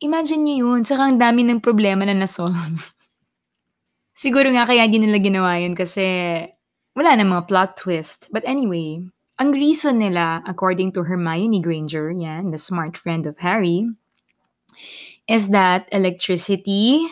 Imagine 0.00 0.40
niyo 0.40 0.56
yun. 0.64 0.80
Saka 0.88 1.12
ang 1.12 1.20
dami 1.20 1.44
ng 1.44 1.60
problema 1.60 2.08
na 2.08 2.16
nasolve. 2.16 2.80
Siguro 4.14 4.46
nga 4.54 4.62
kaya 4.62 4.86
di 4.86 5.02
nila 5.02 5.18
ginawa 5.18 5.58
yun 5.58 5.74
kasi 5.74 6.06
wala 6.94 7.18
na 7.18 7.26
mga 7.26 7.50
plot 7.50 7.70
twist. 7.74 8.30
But 8.30 8.46
anyway, 8.46 9.02
ang 9.42 9.50
reason 9.50 9.98
nila, 9.98 10.46
according 10.46 10.94
to 10.94 11.02
Hermione 11.02 11.58
Granger, 11.58 12.14
yan, 12.14 12.54
the 12.54 12.58
smart 12.58 12.94
friend 12.94 13.26
of 13.26 13.42
Harry, 13.42 13.90
is 15.26 15.50
that 15.50 15.90
electricity, 15.90 17.10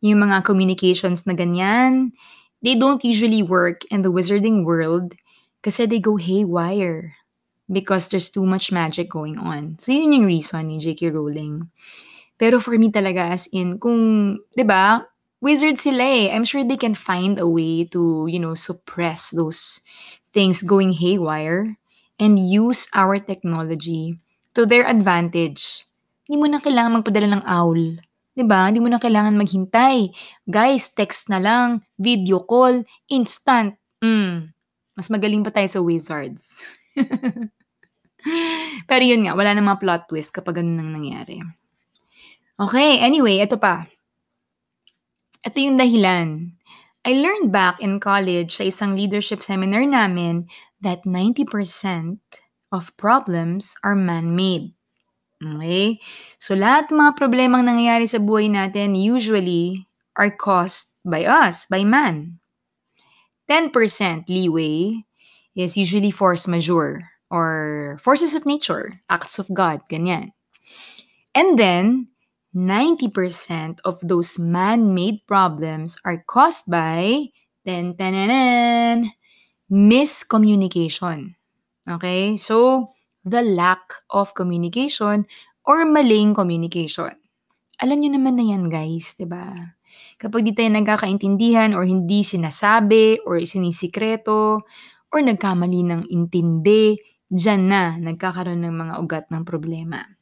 yung 0.00 0.24
mga 0.24 0.48
communications 0.48 1.28
na 1.28 1.36
ganyan, 1.36 2.16
they 2.64 2.72
don't 2.72 3.04
usually 3.04 3.44
work 3.44 3.84
in 3.92 4.00
the 4.00 4.12
wizarding 4.12 4.64
world 4.64 5.12
kasi 5.60 5.84
they 5.84 6.00
go 6.00 6.16
haywire 6.16 7.12
because 7.68 8.08
there's 8.08 8.32
too 8.32 8.44
much 8.48 8.72
magic 8.72 9.12
going 9.12 9.36
on. 9.36 9.76
So, 9.76 9.92
yun 9.92 10.12
yung 10.12 10.28
reason 10.28 10.68
ni 10.68 10.80
J.K. 10.80 11.12
Rowling. 11.12 11.68
Pero 12.36 12.60
for 12.60 12.76
me 12.76 12.88
talaga, 12.88 13.32
as 13.32 13.48
in, 13.52 13.76
kung, 13.76 14.36
di 14.52 14.64
ba, 14.64 15.04
wizard 15.44 15.76
sila 15.76 16.00
eh. 16.00 16.32
I'm 16.32 16.48
sure 16.48 16.64
they 16.64 16.80
can 16.80 16.96
find 16.96 17.36
a 17.36 17.44
way 17.44 17.84
to, 17.92 18.24
you 18.24 18.40
know, 18.40 18.56
suppress 18.56 19.28
those 19.28 19.84
things 20.32 20.64
going 20.64 20.96
haywire 20.96 21.76
and 22.16 22.40
use 22.40 22.88
our 22.96 23.20
technology 23.20 24.16
to 24.56 24.64
their 24.64 24.88
advantage. 24.88 25.84
Hindi 26.24 26.40
mo 26.40 26.46
na 26.48 26.64
kailangan 26.64 27.04
magpadala 27.04 27.28
ng 27.36 27.44
owl. 27.44 28.00
'Di 28.34 28.44
ba? 28.48 28.72
Hindi 28.72 28.80
mo 28.80 28.88
na 28.88 28.96
kailangan 28.96 29.36
maghintay. 29.36 30.10
Guys, 30.48 30.90
text 30.96 31.28
na 31.28 31.38
lang, 31.38 31.84
video 32.00 32.40
call, 32.42 32.82
instant. 33.12 33.76
Mm. 34.00 34.50
Mas 34.96 35.12
magaling 35.12 35.44
pa 35.44 35.52
tayo 35.52 35.68
sa 35.68 35.84
wizards. 35.84 36.56
Pero 38.88 39.02
yun 39.04 39.28
nga, 39.28 39.36
wala 39.36 39.52
na 39.52 39.60
mga 39.60 39.80
plot 39.84 40.02
twist 40.08 40.32
kapag 40.32 40.64
ganun 40.64 40.80
nang 40.80 40.96
nangyari. 40.96 41.44
Okay, 42.56 43.02
anyway, 43.02 43.42
ito 43.42 43.58
pa. 43.58 43.90
Ito 45.44 45.60
yung 45.60 45.76
dahilan. 45.76 46.56
I 47.04 47.12
learned 47.20 47.52
back 47.52 47.76
in 47.84 48.00
college 48.00 48.56
sa 48.56 48.64
isang 48.64 48.96
leadership 48.96 49.44
seminar 49.44 49.84
namin 49.84 50.48
that 50.80 51.04
90% 51.04 51.44
of 52.72 52.96
problems 52.96 53.76
are 53.84 53.92
man-made. 53.92 54.72
Okay? 55.44 56.00
So 56.40 56.56
lahat 56.56 56.88
mga 56.88 57.20
problemang 57.20 57.68
nangyayari 57.68 58.08
sa 58.08 58.24
buhay 58.24 58.48
natin 58.48 58.96
usually 58.96 59.84
are 60.16 60.32
caused 60.32 60.96
by 61.04 61.28
us, 61.28 61.68
by 61.68 61.84
man. 61.84 62.40
10% 63.52 63.68
leeway 64.32 65.04
is 65.52 65.76
usually 65.76 66.08
force 66.08 66.48
majeure 66.48 67.04
or 67.28 68.00
forces 68.00 68.32
of 68.32 68.48
nature, 68.48 69.04
acts 69.12 69.36
of 69.36 69.52
God, 69.52 69.84
ganyan. 69.92 70.32
And 71.36 71.58
then, 71.60 72.13
90% 72.54 73.82
of 73.82 73.98
those 74.06 74.38
man-made 74.38 75.26
problems 75.26 75.98
are 76.06 76.22
caused 76.22 76.70
by 76.70 77.34
ten, 77.66 77.98
ten, 77.98 79.10
miscommunication. 79.66 81.34
Okay? 81.82 82.38
So, 82.38 82.88
the 83.26 83.42
lack 83.42 84.06
of 84.14 84.32
communication 84.38 85.26
or 85.66 85.82
maling 85.82 86.36
communication. 86.36 87.18
Alam 87.82 87.98
niyo 88.00 88.10
naman 88.14 88.38
na 88.38 88.44
yan, 88.46 88.70
guys, 88.70 89.18
'di 89.18 89.26
ba? 89.26 89.74
Kapag 90.14 90.46
di 90.46 90.54
tayo 90.54 90.70
nagkakaintindihan 90.70 91.74
or 91.74 91.82
hindi 91.82 92.22
sinasabi 92.22 93.18
or 93.26 93.42
sinisikreto 93.42 94.62
or 95.10 95.20
nagkamali 95.22 95.82
ng 95.82 96.02
intindi, 96.06 96.94
diyan 97.26 97.62
na 97.66 97.82
nagkakaroon 97.98 98.62
ng 98.62 98.74
mga 98.74 98.94
ugat 99.02 99.26
ng 99.30 99.42
problema. 99.42 100.13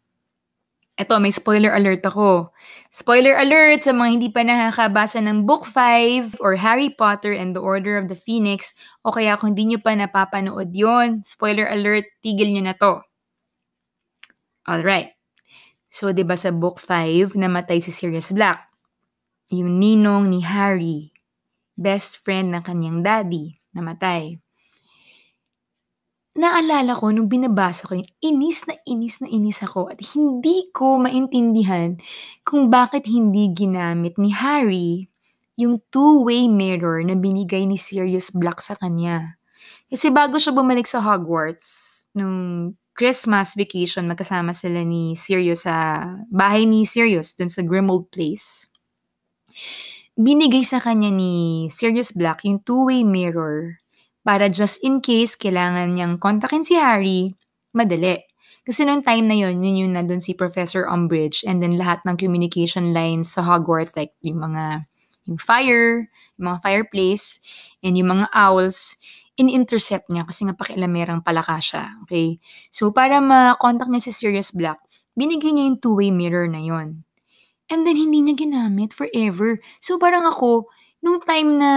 Eto, 0.93 1.17
may 1.17 1.33
spoiler 1.33 1.73
alert 1.73 2.05
ako. 2.05 2.53
Spoiler 2.93 3.41
alert 3.41 3.81
sa 3.81 3.97
mga 3.97 4.11
hindi 4.13 4.29
pa 4.29 4.45
nakakabasa 4.45 5.25
ng 5.25 5.49
Book 5.49 5.65
5 5.65 6.37
or 6.45 6.61
Harry 6.61 6.93
Potter 6.93 7.33
and 7.33 7.57
the 7.57 7.65
Order 7.65 7.97
of 7.97 8.13
the 8.13 8.19
Phoenix 8.19 8.77
o 9.01 9.09
kaya 9.09 9.41
kung 9.41 9.57
hindi 9.57 9.73
nyo 9.73 9.81
pa 9.81 9.97
napapanood 9.97 10.77
yon 10.77 11.25
spoiler 11.25 11.65
alert, 11.73 12.05
tigil 12.21 12.53
nyo 12.53 12.63
na 12.69 12.77
to. 12.77 13.01
Alright. 14.69 15.17
So, 15.89 16.13
ba 16.13 16.37
sa 16.37 16.53
Book 16.53 16.77
5, 16.77 17.41
namatay 17.41 17.81
si 17.81 17.89
Sirius 17.89 18.29
Black. 18.33 18.69
Yung 19.49 19.81
ninong 19.81 20.29
ni 20.29 20.45
Harry, 20.45 21.13
best 21.73 22.21
friend 22.21 22.53
ng 22.53 22.65
kanyang 22.65 23.01
daddy, 23.01 23.61
namatay 23.73 24.41
naalala 26.33 26.97
ko 26.97 27.13
nung 27.13 27.29
binabasa 27.29 27.85
ko 27.85 28.01
yun, 28.01 28.09
inis 28.25 28.65
na 28.65 28.75
inis 28.89 29.21
na 29.21 29.29
inis 29.29 29.61
ako 29.61 29.93
at 29.93 30.01
hindi 30.17 30.73
ko 30.73 30.97
maintindihan 30.97 32.01
kung 32.43 32.73
bakit 32.73 33.05
hindi 33.05 33.53
ginamit 33.53 34.17
ni 34.17 34.33
Harry 34.33 35.13
yung 35.61 35.85
two-way 35.93 36.49
mirror 36.49 37.05
na 37.05 37.13
binigay 37.13 37.69
ni 37.69 37.77
Sirius 37.77 38.33
Black 38.33 38.65
sa 38.65 38.73
kanya. 38.81 39.37
Kasi 39.93 40.09
bago 40.09 40.41
siya 40.41 40.57
bumalik 40.57 40.89
sa 40.89 41.05
Hogwarts, 41.05 42.09
nung 42.17 42.73
Christmas 42.97 43.53
vacation, 43.53 44.09
magkasama 44.09 44.57
sila 44.57 44.81
ni 44.85 45.13
Sirius 45.13 45.69
sa 45.69 46.09
bahay 46.33 46.65
ni 46.65 46.89
Sirius, 46.89 47.37
dun 47.37 47.53
sa 47.53 47.61
Grimmauld 47.61 48.09
Place. 48.09 48.73
Binigay 50.17 50.65
sa 50.65 50.81
kanya 50.81 51.13
ni 51.13 51.69
Sirius 51.69 52.17
Black 52.17 52.45
yung 52.49 52.65
two-way 52.65 53.05
mirror 53.05 53.82
para 54.23 54.47
just 54.51 54.79
in 54.87 55.03
case 55.03 55.35
kailangan 55.35 55.95
niyang 55.95 56.19
kontakin 56.19 56.63
si 56.63 56.79
Harry, 56.79 57.35
madali. 57.75 58.23
Kasi 58.63 58.87
noong 58.87 59.03
time 59.03 59.27
na 59.27 59.35
yon 59.35 59.59
yun 59.59 59.87
yung 59.87 59.93
nandun 59.99 60.23
si 60.23 60.39
Professor 60.39 60.87
Umbridge 60.87 61.43
and 61.43 61.59
then 61.59 61.75
lahat 61.75 61.99
ng 62.07 62.15
communication 62.15 62.95
lines 62.95 63.35
sa 63.35 63.43
Hogwarts 63.43 63.99
like 63.99 64.15
yung 64.23 64.39
mga 64.39 64.87
yung 65.27 65.39
fire, 65.39 66.07
yung 66.39 66.47
mga 66.51 66.59
fireplace, 66.63 67.39
and 67.83 67.95
yung 67.99 68.11
mga 68.11 68.27
owls, 68.35 68.99
in-intercept 69.39 70.11
niya 70.11 70.27
kasi 70.27 70.45
nga 70.45 70.57
pakialamerang 70.57 71.25
palaka 71.25 71.59
siya. 71.63 71.85
Okay? 72.07 72.43
So, 72.69 72.91
para 72.91 73.23
ma-contact 73.23 73.91
niya 73.91 74.03
si 74.03 74.13
Sirius 74.13 74.53
Black, 74.53 74.83
binigay 75.15 75.55
niya 75.55 75.71
yung 75.73 75.79
two-way 75.81 76.11
mirror 76.11 76.47
na 76.51 76.61
yon. 76.61 77.07
And 77.71 77.87
then, 77.87 77.97
hindi 77.97 78.21
niya 78.21 78.37
ginamit 78.37 78.93
forever. 78.93 79.63
So, 79.81 79.97
parang 79.97 80.27
ako, 80.29 80.69
nung 81.01 81.23
time 81.25 81.57
na 81.57 81.71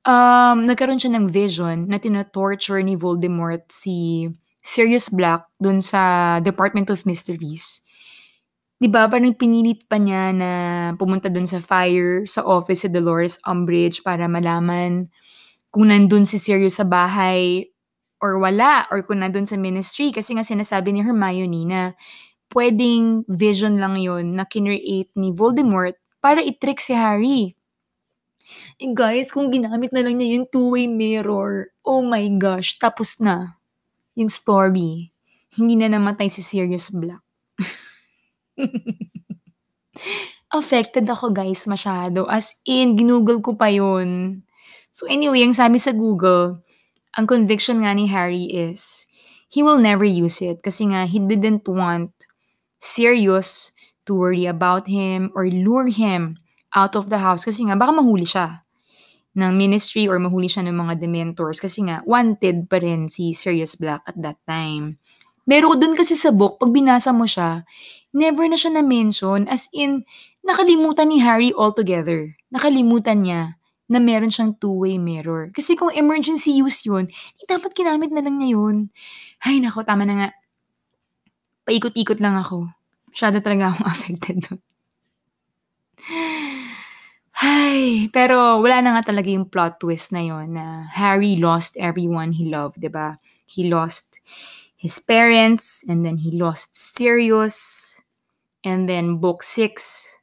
Um, 0.00 0.64
nagkaroon 0.64 0.96
siya 0.96 1.12
ng 1.12 1.28
vision 1.28 1.84
na 1.84 2.00
tina-torture 2.00 2.80
ni 2.80 2.96
Voldemort 2.96 3.68
si 3.68 4.28
Sirius 4.64 5.12
Black 5.12 5.44
dun 5.60 5.84
sa 5.84 6.40
Department 6.40 6.88
of 6.88 7.04
Mysteries. 7.04 7.84
'Di 8.80 8.88
ba 8.88 9.04
parang 9.12 9.36
pinilit 9.36 9.84
pa 9.84 10.00
niya 10.00 10.32
na 10.32 10.50
pumunta 10.96 11.28
dun 11.28 11.44
sa 11.44 11.60
fire, 11.60 12.24
sa 12.24 12.40
office 12.48 12.84
si 12.84 12.88
Dolores 12.88 13.36
Umbridge 13.44 14.00
para 14.00 14.24
malaman 14.24 15.12
kung 15.68 15.92
nandun 15.92 16.24
si 16.24 16.40
Sirius 16.40 16.80
sa 16.80 16.88
bahay 16.88 17.68
or 18.24 18.40
wala 18.40 18.88
or 18.88 19.04
kung 19.04 19.20
nandun 19.20 19.44
sa 19.44 19.60
ministry 19.60 20.16
kasi 20.16 20.32
nga 20.32 20.44
sinasabi 20.44 20.96
ni 20.96 21.04
Hermione 21.04 21.62
na 21.68 21.80
pwedeng 22.56 23.28
vision 23.28 23.76
lang 23.76 24.00
yon 24.00 24.32
na 24.36 24.48
kinreate 24.48 25.12
ni 25.16 25.32
Voldemort 25.36 25.96
para 26.24 26.40
i-trick 26.40 26.80
si 26.80 26.96
Harry. 26.96 27.52
Eh, 28.80 28.90
guys, 28.96 29.30
kung 29.30 29.52
ginamit 29.52 29.92
na 29.92 30.00
lang 30.00 30.16
niya 30.16 30.40
yung 30.40 30.46
two-way 30.48 30.88
mirror, 30.88 31.70
oh 31.84 32.00
my 32.00 32.24
gosh, 32.40 32.80
tapos 32.80 33.20
na 33.20 33.60
yung 34.16 34.32
story. 34.32 35.12
Hindi 35.54 35.74
na 35.78 35.92
namatay 35.92 36.30
si 36.30 36.42
Sirius 36.42 36.90
Black. 36.90 37.22
Affected 40.58 41.06
ako 41.06 41.30
guys 41.30 41.62
masyado. 41.70 42.26
As 42.26 42.58
in, 42.66 42.98
ginugol 42.98 43.38
ko 43.38 43.54
pa 43.54 43.70
yun. 43.70 44.42
So 44.90 45.06
anyway, 45.06 45.46
ang 45.46 45.54
sabi 45.54 45.78
sa 45.78 45.94
Google, 45.94 46.58
ang 47.14 47.26
conviction 47.30 47.86
nga 47.86 47.94
ni 47.94 48.10
Harry 48.10 48.50
is, 48.50 49.06
he 49.46 49.62
will 49.62 49.78
never 49.78 50.06
use 50.06 50.42
it 50.42 50.62
kasi 50.62 50.90
nga 50.90 51.06
he 51.06 51.22
didn't 51.22 51.66
want 51.66 52.10
Sirius 52.82 53.70
to 54.06 54.16
worry 54.16 54.46
about 54.46 54.90
him 54.90 55.30
or 55.38 55.46
lure 55.46 55.90
him 55.92 56.39
out 56.74 56.94
of 56.94 57.10
the 57.10 57.18
house 57.18 57.42
kasi 57.46 57.66
nga 57.66 57.74
baka 57.74 57.90
mahuli 57.94 58.26
siya 58.26 58.62
ng 59.34 59.52
ministry 59.54 60.10
or 60.10 60.18
mahuli 60.18 60.50
siya 60.50 60.66
ng 60.66 60.74
mga 60.74 60.98
dementors 60.98 61.62
kasi 61.62 61.86
nga 61.86 62.02
wanted 62.02 62.66
pa 62.66 62.82
rin 62.82 63.06
si 63.06 63.30
Sirius 63.30 63.78
Black 63.78 64.02
at 64.06 64.18
that 64.18 64.38
time. 64.46 64.98
Meron 65.46 65.78
dun 65.82 65.94
kasi 65.98 66.14
sa 66.14 66.30
book, 66.30 66.62
pag 66.62 66.70
binasa 66.70 67.10
mo 67.10 67.26
siya, 67.26 67.66
never 68.14 68.46
na 68.46 68.54
siya 68.54 68.70
na-mention. 68.78 69.50
As 69.50 69.66
in, 69.74 70.06
nakalimutan 70.46 71.10
ni 71.10 71.18
Harry 71.22 71.50
altogether. 71.50 72.38
Nakalimutan 72.54 73.26
niya 73.26 73.58
na 73.90 73.98
meron 73.98 74.30
siyang 74.30 74.54
two-way 74.62 74.94
mirror. 74.94 75.50
Kasi 75.50 75.74
kung 75.74 75.90
emergency 75.90 76.54
use 76.54 76.86
yun, 76.86 77.10
di 77.10 77.44
dapat 77.50 77.74
ginamit 77.74 78.14
na 78.14 78.22
lang 78.22 78.38
niya 78.38 78.54
yun. 78.54 78.94
Ay, 79.42 79.58
nako, 79.58 79.82
tama 79.82 80.06
na 80.06 80.14
nga. 80.14 80.28
Paikot-ikot 81.66 82.22
lang 82.22 82.38
ako. 82.38 82.70
Masyado 83.10 83.42
talaga 83.42 83.74
akong 83.74 83.88
affected 83.94 84.36
doon. 84.46 84.60
Ay, 87.40 88.12
pero 88.12 88.60
wala 88.60 88.84
na 88.84 89.00
nga 89.00 89.12
talaga 89.12 89.32
yung 89.32 89.48
plot 89.48 89.80
twist 89.80 90.12
na 90.12 90.20
yon 90.20 90.52
na 90.52 90.84
Harry 90.92 91.40
lost 91.40 91.72
everyone 91.80 92.36
he 92.36 92.44
loved, 92.52 92.84
'di 92.84 92.92
ba? 92.92 93.16
He 93.48 93.64
lost 93.66 94.20
his 94.76 95.00
parents 95.00 95.80
and 95.88 96.04
then 96.04 96.20
he 96.20 96.30
lost 96.36 96.76
Sirius 96.76 98.00
and 98.60 98.84
then 98.84 99.16
book 99.16 99.40
6 99.40 100.20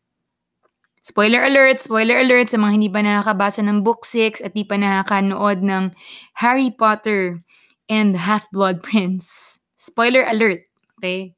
Spoiler 1.08 1.48
alert, 1.48 1.80
spoiler 1.80 2.20
alert 2.20 2.52
sa 2.52 2.60
mga 2.60 2.72
hindi 2.76 2.92
pa 2.92 3.00
nakakabasa 3.00 3.64
ng 3.64 3.80
book 3.80 4.04
6 4.04 4.44
at 4.44 4.52
di 4.52 4.68
pa 4.68 4.76
nakakanood 4.76 5.64
ng 5.64 5.96
Harry 6.44 6.68
Potter 6.68 7.40
and 7.88 8.12
the 8.12 8.20
Half-Blood 8.20 8.84
Prince. 8.84 9.56
Spoiler 9.80 10.28
alert, 10.28 10.68
okay? 11.00 11.32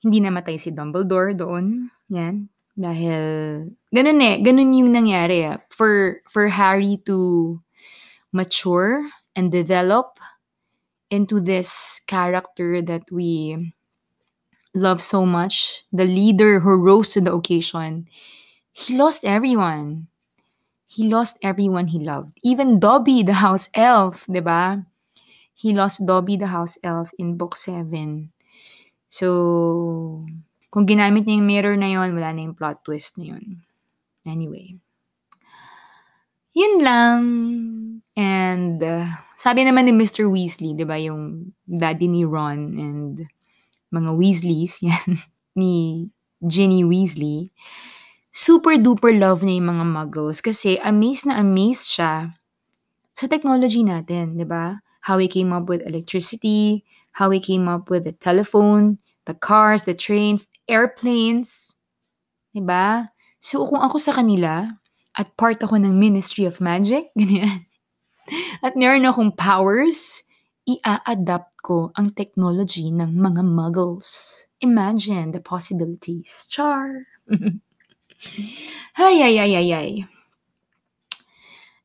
Hindi 0.00 0.24
namatay 0.24 0.56
si 0.56 0.72
Dumbledore 0.72 1.36
doon. 1.36 1.92
Yan. 2.08 2.48
Dahil, 2.78 3.74
ganun 3.90 4.22
eh, 4.22 4.38
ganun 4.38 4.70
yung 4.70 4.94
nangyari 4.94 5.42
eh. 5.42 5.58
For, 5.74 6.22
for 6.30 6.46
Harry 6.46 7.02
to 7.10 7.58
mature 8.30 9.02
and 9.34 9.50
develop 9.50 10.22
into 11.10 11.42
this 11.42 12.00
character 12.06 12.78
that 12.82 13.02
we 13.10 13.74
love 14.74 15.02
so 15.02 15.26
much, 15.26 15.82
the 15.90 16.06
leader 16.06 16.60
who 16.60 16.76
rose 16.76 17.10
to 17.10 17.20
the 17.20 17.34
occasion, 17.34 18.06
he 18.72 18.96
lost 18.96 19.24
everyone. 19.24 20.06
He 20.86 21.10
lost 21.10 21.36
everyone 21.42 21.88
he 21.88 21.98
loved. 21.98 22.38
Even 22.42 22.78
Dobby, 22.78 23.22
the 23.22 23.42
house 23.42 23.68
elf, 23.74 24.24
di 24.30 24.40
ba? 24.40 24.86
He 25.52 25.74
lost 25.74 26.06
Dobby, 26.06 26.36
the 26.38 26.46
house 26.46 26.78
elf 26.84 27.10
in 27.18 27.36
book 27.36 27.56
7. 27.56 28.30
So, 29.10 30.24
kung 30.68 30.84
ginamit 30.84 31.24
niya 31.24 31.40
yung 31.40 31.48
mirror 31.48 31.76
na 31.76 31.88
yon, 31.88 32.12
wala 32.12 32.32
na 32.32 32.40
yung 32.44 32.56
plot 32.56 32.84
twist 32.84 33.16
na 33.16 33.32
yun. 33.36 33.64
Anyway. 34.28 34.76
Yun 36.52 36.74
lang. 36.84 37.22
And, 38.18 38.82
uh, 38.82 39.08
sabi 39.38 39.64
naman 39.64 39.88
ni 39.88 39.94
Mr. 39.94 40.28
Weasley, 40.28 40.74
di 40.74 40.84
ba, 40.84 40.98
yung 40.98 41.54
daddy 41.64 42.10
ni 42.10 42.26
Ron 42.26 42.74
and 42.76 43.14
mga 43.94 44.10
Weasleys, 44.12 44.82
yan, 44.88 45.22
ni 45.56 46.06
Ginny 46.44 46.84
Weasley, 46.84 47.54
super 48.34 48.76
duper 48.76 49.14
love 49.14 49.42
niya 49.42 49.58
yung 49.58 49.70
mga 49.78 49.86
muggles 49.86 50.38
kasi 50.38 50.78
amazed 50.84 51.26
na 51.26 51.40
amazed 51.40 51.88
siya 51.90 52.34
sa 53.18 53.26
technology 53.26 53.82
natin, 53.82 54.38
di 54.38 54.46
ba? 54.46 54.78
How 55.02 55.18
we 55.18 55.26
came 55.26 55.50
up 55.50 55.66
with 55.66 55.82
electricity, 55.82 56.86
how 57.18 57.30
we 57.32 57.42
came 57.42 57.66
up 57.66 57.90
with 57.90 58.06
the 58.06 58.14
telephone, 58.14 59.02
the 59.28 59.36
cars, 59.36 59.84
the 59.84 59.92
trains, 59.92 60.48
airplanes. 60.64 61.76
Diba? 62.56 63.12
So, 63.44 63.68
kung 63.68 63.84
ako 63.84 64.00
sa 64.00 64.16
kanila, 64.16 64.72
at 65.12 65.36
part 65.36 65.60
ako 65.60 65.76
ng 65.76 65.92
Ministry 66.00 66.48
of 66.48 66.64
Magic, 66.64 67.12
ganyan, 67.18 67.68
at 68.64 68.72
meron 68.72 69.04
akong 69.04 69.36
powers, 69.36 70.24
i-adapt 70.64 71.52
ko 71.60 71.92
ang 71.96 72.16
technology 72.16 72.88
ng 72.88 73.12
mga 73.12 73.44
muggles. 73.44 74.44
Imagine 74.64 75.32
the 75.36 75.40
possibilities. 75.40 76.48
Char! 76.48 77.08
ay, 79.00 79.16
ay, 79.22 79.36
ay, 79.38 79.52
ay, 79.54 79.70
ay. 79.72 79.90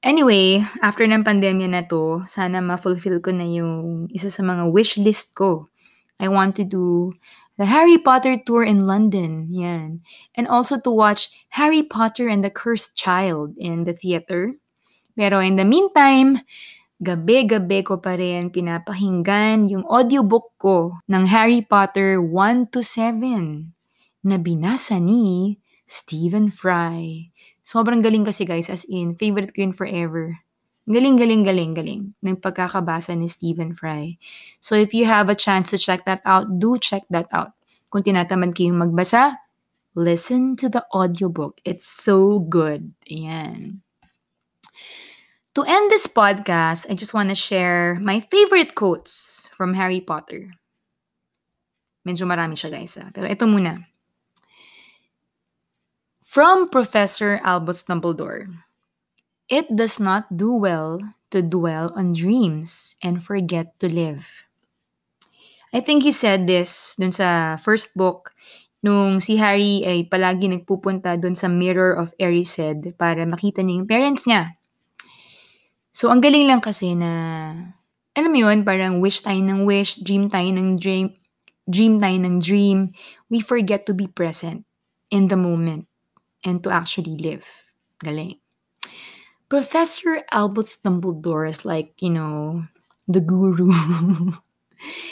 Anyway, 0.04 0.60
after 0.84 1.08
ng 1.08 1.24
pandemya 1.24 1.72
na 1.72 1.84
to, 1.88 2.28
sana 2.28 2.60
ma-fulfill 2.60 3.24
ko 3.24 3.32
na 3.32 3.48
yung 3.48 4.04
isa 4.12 4.28
sa 4.28 4.44
mga 4.44 4.68
wish 4.68 5.00
list 5.00 5.32
ko. 5.32 5.72
I 6.20 6.28
want 6.28 6.60
to 6.60 6.68
do 6.68 7.16
the 7.58 7.66
Harry 7.70 7.98
Potter 7.98 8.38
tour 8.38 8.64
in 8.64 8.86
London, 8.86 9.48
yan. 9.52 10.02
And 10.36 10.48
also 10.48 10.80
to 10.82 10.92
watch 10.92 11.30
Harry 11.54 11.84
Potter 11.84 12.28
and 12.28 12.44
the 12.44 12.50
Cursed 12.50 12.96
Child 12.96 13.56
in 13.58 13.84
the 13.84 13.94
theater. 13.94 14.58
Pero 15.14 15.40
in 15.40 15.56
the 15.62 15.66
meantime, 15.66 16.42
gabi-gabi 17.04 17.86
ko 17.86 18.02
pa 18.02 18.18
rin 18.18 18.50
pinapahinggan 18.50 19.70
yung 19.70 19.86
audiobook 19.86 20.58
ko 20.58 20.98
ng 21.06 21.30
Harry 21.30 21.62
Potter 21.62 22.18
1 22.18 22.74
to 22.74 22.82
7 22.82 23.70
na 24.24 24.36
binasa 24.40 24.98
ni 24.98 25.60
Stephen 25.86 26.50
Fry. 26.50 27.30
Sobrang 27.64 28.04
galing 28.04 28.28
kasi 28.28 28.44
guys, 28.44 28.68
as 28.68 28.84
in, 28.92 29.16
favorite 29.16 29.56
ko 29.56 29.64
yun 29.64 29.76
forever. 29.76 30.43
Galing, 30.84 31.16
galing, 31.16 31.48
galing, 31.48 31.72
galing 31.72 32.02
ng 32.20 32.38
pagkakabasa 32.44 33.16
ni 33.16 33.32
Stephen 33.32 33.72
Fry. 33.72 34.20
So 34.60 34.76
if 34.76 34.92
you 34.92 35.08
have 35.08 35.32
a 35.32 35.38
chance 35.38 35.72
to 35.72 35.80
check 35.80 36.04
that 36.04 36.20
out, 36.28 36.60
do 36.60 36.76
check 36.76 37.08
that 37.08 37.32
out. 37.32 37.56
Kung 37.88 38.04
tinatamad 38.04 38.52
kayong 38.52 38.84
magbasa, 38.84 39.40
listen 39.96 40.60
to 40.60 40.68
the 40.68 40.84
audiobook. 40.92 41.64
It's 41.64 41.88
so 41.88 42.44
good. 42.44 42.92
Ayan. 43.08 43.80
To 45.56 45.62
end 45.64 45.88
this 45.88 46.10
podcast, 46.10 46.90
I 46.90 46.98
just 46.98 47.14
want 47.14 47.30
to 47.30 47.38
share 47.38 48.02
my 48.02 48.20
favorite 48.20 48.76
quotes 48.76 49.48
from 49.54 49.78
Harry 49.78 50.02
Potter. 50.02 50.52
Medyo 52.04 52.28
marami 52.28 52.60
siya 52.60 52.74
guys. 52.74 52.98
Ah. 53.00 53.08
Pero 53.14 53.30
ito 53.32 53.48
muna. 53.48 53.88
From 56.26 56.68
Professor 56.68 57.40
Albus 57.46 57.86
Dumbledore, 57.86 58.50
it 59.50 59.68
does 59.74 60.00
not 60.00 60.28
do 60.32 60.54
well 60.54 61.00
to 61.32 61.42
dwell 61.42 61.92
on 61.96 62.14
dreams 62.14 62.96
and 63.02 63.24
forget 63.24 63.78
to 63.80 63.90
live. 63.90 64.46
I 65.74 65.82
think 65.82 66.06
he 66.06 66.14
said 66.14 66.46
this 66.46 66.94
dun 67.02 67.10
sa 67.10 67.58
first 67.58 67.98
book 67.98 68.38
nung 68.86 69.18
si 69.18 69.42
Harry 69.42 69.82
ay 69.82 70.06
palagi 70.06 70.46
nagpupunta 70.46 71.18
dun 71.18 71.34
sa 71.34 71.50
Mirror 71.50 71.98
of 71.98 72.14
Erised 72.22 72.94
para 73.00 73.26
makita 73.26 73.66
niya 73.66 73.82
yung 73.82 73.90
parents 73.90 74.30
niya. 74.30 74.54
So, 75.90 76.12
ang 76.12 76.22
galing 76.22 76.46
lang 76.46 76.62
kasi 76.62 76.94
na, 76.98 77.54
alam 78.14 78.30
mo 78.34 78.40
yun, 78.44 78.66
parang 78.68 79.00
wish 79.00 79.24
tayo 79.24 79.40
ng 79.40 79.64
wish, 79.64 80.02
dream 80.04 80.28
tayo 80.28 80.50
ng 80.52 80.78
dream, 80.78 81.16
dream 81.70 81.98
tayo 82.02 82.18
ng 82.18 82.38
dream. 82.44 82.92
We 83.32 83.40
forget 83.40 83.88
to 83.88 83.94
be 83.96 84.10
present 84.10 84.68
in 85.14 85.32
the 85.32 85.40
moment 85.40 85.88
and 86.44 86.60
to 86.66 86.74
actually 86.74 87.16
live. 87.18 87.46
Galing. 88.04 88.43
Professor 89.54 90.26
Albus 90.34 90.82
Dumbledore 90.82 91.48
is 91.48 91.62
like, 91.62 91.94
you 92.02 92.10
know, 92.10 92.66
the 93.08 93.22
guru. 93.22 93.70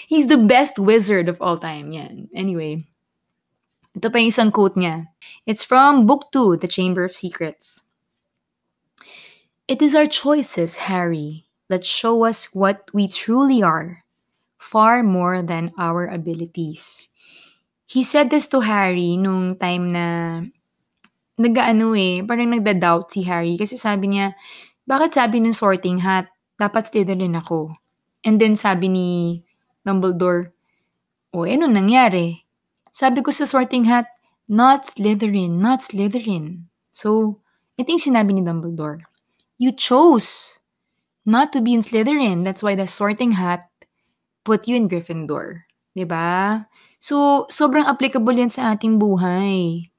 He's 0.10 0.26
the 0.26 0.42
best 0.42 0.80
wizard 0.82 1.30
of 1.30 1.38
all 1.40 1.62
time. 1.62 1.94
Yan. 1.94 2.26
Anyway, 2.34 2.90
ito 3.94 4.10
pa 4.10 4.18
yung 4.18 4.34
isang 4.34 4.50
quote 4.50 4.74
niya. 4.74 5.14
It's 5.46 5.62
from 5.62 6.10
Book 6.10 6.34
2, 6.34 6.58
The 6.58 6.66
Chamber 6.66 7.06
of 7.06 7.14
Secrets. 7.14 7.86
It 9.70 9.78
is 9.78 9.94
our 9.94 10.10
choices, 10.10 10.90
Harry, 10.90 11.46
that 11.70 11.86
show 11.86 12.26
us 12.26 12.50
what 12.50 12.90
we 12.98 13.06
truly 13.06 13.62
are, 13.62 14.02
far 14.58 15.06
more 15.06 15.46
than 15.46 15.70
our 15.78 16.10
abilities. 16.10 17.14
He 17.86 18.02
said 18.02 18.34
this 18.34 18.50
to 18.50 18.66
Harry 18.66 19.22
nung 19.22 19.62
time 19.62 19.94
na 19.94 20.50
nag-ano 21.42 21.98
eh, 21.98 22.22
parang 22.22 22.54
nagda-doubt 22.54 23.10
si 23.10 23.26
Harry 23.26 23.58
kasi 23.58 23.76
sabi 23.76 24.14
niya, 24.14 24.38
bakit 24.86 25.18
sabi 25.18 25.42
ng 25.42 25.58
sorting 25.58 26.06
hat, 26.06 26.30
dapat 26.62 26.88
Slytherin 26.88 27.38
ako? 27.38 27.74
And 28.22 28.38
then 28.38 28.54
sabi 28.54 28.88
ni 28.88 29.10
Dumbledore, 29.82 30.54
o 31.34 31.44
oh, 31.44 31.46
ano 31.50 31.66
nangyari? 31.66 32.46
Sabi 32.94 33.26
ko 33.26 33.34
sa 33.34 33.50
sorting 33.50 33.90
hat, 33.90 34.06
not 34.46 34.86
Slytherin, 34.86 35.58
not 35.58 35.82
Slytherin. 35.82 36.70
So, 36.92 37.40
ito 37.80 37.88
yung 37.88 38.04
sinabi 38.04 38.36
ni 38.36 38.44
Dumbledore. 38.44 39.08
You 39.58 39.72
chose 39.72 40.60
not 41.26 41.54
to 41.54 41.62
be 41.62 41.74
in 41.74 41.86
Slytherin. 41.86 42.44
That's 42.44 42.62
why 42.62 42.76
the 42.76 42.86
sorting 42.86 43.40
hat 43.40 43.70
put 44.44 44.68
you 44.68 44.76
in 44.76 44.90
Gryffindor. 44.90 45.66
ba? 45.94 45.98
Diba? 45.98 46.30
So, 47.02 47.48
sobrang 47.50 47.86
applicable 47.86 48.34
yan 48.34 48.54
sa 48.54 48.74
ating 48.74 49.02
buhay. 49.02 49.90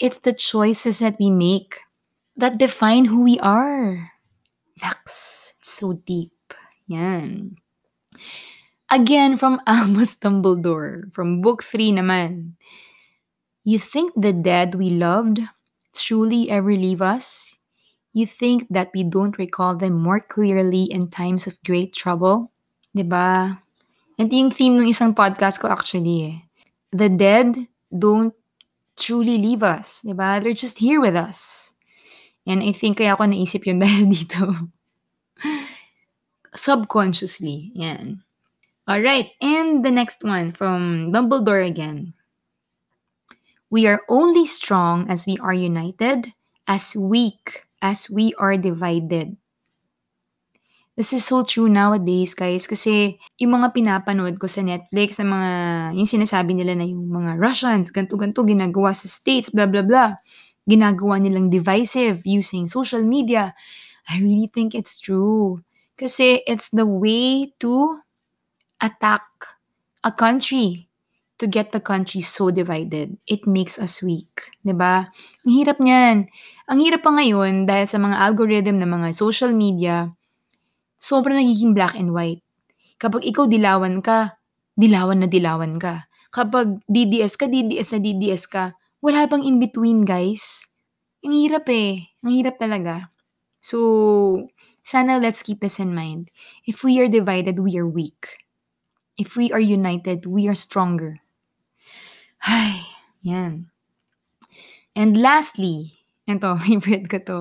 It's 0.00 0.24
the 0.24 0.32
choices 0.32 1.04
that 1.04 1.20
we 1.20 1.28
make 1.28 1.84
that 2.32 2.56
define 2.56 3.04
who 3.04 3.20
we 3.20 3.36
are. 3.44 4.16
Lux, 4.80 5.52
it's 5.60 5.68
so 5.68 5.92
deep. 5.92 6.32
Yan. 6.88 7.60
Again, 8.88 9.36
from 9.36 9.60
Albus 9.68 10.16
Dumbledore, 10.16 11.12
from 11.12 11.44
Book 11.44 11.62
3 11.62 12.00
naman. 12.00 12.56
You 13.62 13.78
think 13.78 14.16
the 14.16 14.32
dead 14.32 14.74
we 14.74 14.88
loved 14.88 15.44
truly 15.92 16.48
ever 16.48 16.72
leave 16.72 17.04
us? 17.04 17.60
You 18.16 18.24
think 18.24 18.72
that 18.72 18.88
we 18.96 19.04
don't 19.04 19.36
recall 19.36 19.76
them 19.76 20.00
more 20.00 20.18
clearly 20.18 20.88
in 20.88 21.12
times 21.12 21.46
of 21.46 21.60
great 21.62 21.92
trouble? 21.92 22.50
Diba? 22.96 23.60
Ito 24.16 24.32
yung 24.32 24.50
theme 24.50 24.80
ng 24.80 24.88
isang 24.88 25.12
podcast 25.12 25.60
ko 25.60 25.68
actually 25.68 26.16
eh. 26.24 26.36
The 26.90 27.12
dead 27.12 27.68
don't 27.92 28.32
truly 29.00 29.40
leave 29.40 29.64
us, 29.64 30.04
di 30.04 30.12
ba? 30.12 30.38
They're 30.38 30.52
just 30.52 30.78
here 30.78 31.00
with 31.00 31.16
us. 31.16 31.72
And 32.46 32.62
I 32.62 32.72
think 32.76 33.00
kaya 33.00 33.16
ako 33.16 33.32
naisip 33.32 33.64
yun 33.64 33.80
dahil 33.84 34.12
dito. 34.12 34.70
Subconsciously, 36.52 37.72
yan. 37.72 38.20
Alright, 38.84 39.32
and 39.40 39.84
the 39.84 39.90
next 39.90 40.20
one 40.20 40.52
from 40.52 41.12
Dumbledore 41.14 41.64
again. 41.64 42.12
We 43.70 43.86
are 43.86 44.02
only 44.10 44.44
strong 44.44 45.06
as 45.08 45.24
we 45.24 45.38
are 45.38 45.54
united, 45.54 46.34
as 46.66 46.98
weak 46.98 47.70
as 47.80 48.10
we 48.10 48.34
are 48.34 48.58
divided. 48.58 49.39
This 51.00 51.16
is 51.16 51.24
so 51.24 51.40
true 51.40 51.64
nowadays, 51.64 52.36
guys. 52.36 52.68
Kasi 52.68 53.16
yung 53.40 53.56
mga 53.56 53.72
pinapanood 53.72 54.36
ko 54.36 54.44
sa 54.44 54.60
Netflix, 54.60 55.16
na 55.16 55.32
mga, 55.32 55.50
yung 55.96 56.04
sinasabi 56.04 56.52
nila 56.52 56.76
na 56.76 56.84
yung 56.84 57.08
mga 57.08 57.40
Russians, 57.40 57.88
ganto-ganto, 57.88 58.44
ginagawa 58.44 58.92
sa 58.92 59.08
States, 59.08 59.48
blah, 59.48 59.64
blah, 59.64 59.80
blah. 59.80 60.20
Ginagawa 60.68 61.16
nilang 61.16 61.48
divisive 61.48 62.20
using 62.28 62.68
social 62.68 63.00
media. 63.00 63.56
I 64.12 64.20
really 64.20 64.52
think 64.52 64.76
it's 64.76 65.00
true. 65.00 65.64
Kasi 65.96 66.44
it's 66.44 66.68
the 66.68 66.84
way 66.84 67.48
to 67.64 68.04
attack 68.84 69.24
a 70.04 70.12
country 70.12 70.84
to 71.40 71.48
get 71.48 71.72
the 71.72 71.80
country 71.80 72.20
so 72.20 72.52
divided. 72.52 73.16
It 73.24 73.48
makes 73.48 73.80
us 73.80 74.04
weak. 74.04 74.52
ba? 74.60 74.68
Diba? 74.68 74.96
Ang 75.48 75.52
hirap 75.56 75.80
niyan. 75.80 76.28
Ang 76.68 76.78
hirap 76.84 77.00
pa 77.00 77.16
ngayon 77.16 77.64
dahil 77.64 77.88
sa 77.88 77.96
mga 77.96 78.20
algorithm 78.20 78.76
ng 78.76 79.00
mga 79.00 79.08
social 79.16 79.56
media, 79.56 80.12
sobrang 81.00 81.40
nagiging 81.40 81.72
black 81.72 81.96
and 81.96 82.12
white. 82.12 82.44
Kapag 83.00 83.24
ikaw 83.24 83.48
dilawan 83.48 84.04
ka, 84.04 84.36
dilawan 84.76 85.24
na 85.24 85.28
dilawan 85.28 85.80
ka. 85.80 86.06
Kapag 86.30 86.84
DDS 86.86 87.34
ka, 87.40 87.48
DDS 87.48 87.96
na 87.96 88.00
DDS 88.04 88.44
ka, 88.46 88.76
wala 89.00 89.24
bang 89.26 89.42
in 89.42 89.56
between, 89.56 90.04
guys? 90.04 90.68
Ang 91.24 91.34
hirap 91.34 91.66
eh. 91.72 92.12
Ang 92.20 92.32
hirap 92.36 92.60
talaga. 92.60 93.10
So, 93.58 94.48
sana 94.84 95.16
let's 95.18 95.42
keep 95.42 95.64
this 95.64 95.80
in 95.80 95.96
mind. 95.96 96.28
If 96.68 96.84
we 96.84 97.00
are 97.00 97.08
divided, 97.08 97.58
we 97.58 97.80
are 97.80 97.88
weak. 97.88 98.46
If 99.16 99.36
we 99.36 99.52
are 99.52 99.60
united, 99.60 100.24
we 100.24 100.48
are 100.48 100.56
stronger. 100.56 101.20
Ay, 102.44 102.84
yan. 103.20 103.68
And 104.96 105.16
lastly, 105.16 106.04
ito, 106.24 106.56
favorite 106.56 107.08
ko 107.12 107.18
to. 107.24 107.40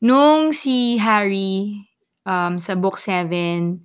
Nung 0.00 0.52
si 0.52 1.00
Harry 1.00 1.88
um, 2.26 2.58
sa 2.58 2.74
book 2.74 2.98
7, 2.98 3.80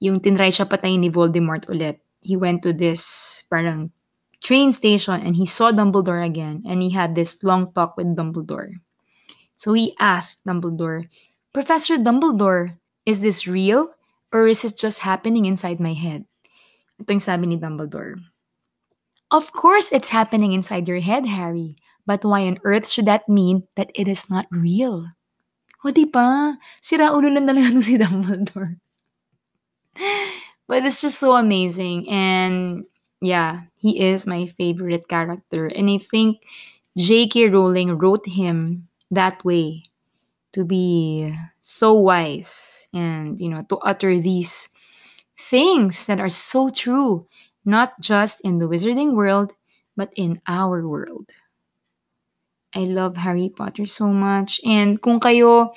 yung 0.00 0.16
tinry 0.22 0.48
siya 0.48 0.64
patayin 0.64 1.04
ni 1.04 1.10
Voldemort 1.12 1.68
ulit. 1.68 2.00
He 2.22 2.38
went 2.38 2.62
to 2.64 2.72
this 2.72 3.42
parang 3.50 3.92
train 4.40 4.72
station 4.72 5.20
and 5.20 5.36
he 5.36 5.44
saw 5.44 5.68
Dumbledore 5.74 6.24
again 6.24 6.64
and 6.64 6.80
he 6.80 6.90
had 6.90 7.12
this 7.12 7.42
long 7.44 7.72
talk 7.74 7.96
with 7.98 8.16
Dumbledore. 8.16 8.80
So 9.60 9.76
he 9.76 9.92
asked 10.00 10.46
Dumbledore, 10.48 11.10
Professor 11.52 12.00
Dumbledore, 12.00 12.80
is 13.04 13.20
this 13.20 13.44
real 13.46 13.92
or 14.32 14.48
is 14.48 14.64
it 14.64 14.78
just 14.78 15.04
happening 15.04 15.44
inside 15.44 15.80
my 15.80 15.92
head? 15.92 16.24
Ito 17.00 17.12
yung 17.12 17.20
sabi 17.20 17.44
ni 17.48 17.56
Dumbledore. 17.60 18.16
Of 19.28 19.52
course 19.52 19.92
it's 19.92 20.10
happening 20.16 20.52
inside 20.52 20.88
your 20.88 21.00
head, 21.00 21.28
Harry. 21.28 21.76
But 22.08 22.24
why 22.24 22.48
on 22.48 22.58
earth 22.64 22.88
should 22.88 23.06
that 23.06 23.28
mean 23.28 23.68
that 23.76 23.92
it 23.94 24.08
is 24.08 24.28
not 24.32 24.48
real? 24.50 25.12
O, 25.84 25.90
di 25.90 26.04
ba? 26.04 26.58
Sira 26.80 27.12
ulo 27.16 27.32
lang 27.32 27.48
talaga 27.48 27.80
si 27.80 27.96
Dumbledore. 27.96 28.76
but 30.68 30.84
it's 30.84 31.00
just 31.00 31.18
so 31.18 31.34
amazing. 31.34 32.08
And 32.08 32.84
yeah, 33.20 33.62
he 33.78 34.00
is 34.00 34.26
my 34.26 34.46
favorite 34.46 35.08
character. 35.08 35.66
And 35.66 35.88
I 35.88 35.98
think 35.98 36.44
J.K. 36.96 37.48
Rowling 37.48 37.96
wrote 37.96 38.26
him 38.26 38.88
that 39.10 39.44
way 39.44 39.84
to 40.52 40.64
be 40.64 41.34
so 41.60 41.94
wise 41.94 42.88
and, 42.92 43.40
you 43.40 43.48
know, 43.48 43.62
to 43.68 43.78
utter 43.78 44.20
these 44.20 44.68
things 45.38 46.06
that 46.06 46.20
are 46.20 46.28
so 46.28 46.70
true, 46.70 47.26
not 47.64 48.00
just 48.00 48.40
in 48.42 48.58
the 48.58 48.68
wizarding 48.68 49.14
world, 49.14 49.54
but 49.96 50.10
in 50.16 50.40
our 50.46 50.86
world. 50.86 51.30
I 52.74 52.86
love 52.86 53.16
Harry 53.18 53.50
Potter 53.50 53.86
so 53.86 54.08
much. 54.14 54.60
And 54.62 55.02
kung 55.02 55.18
kayo 55.18 55.74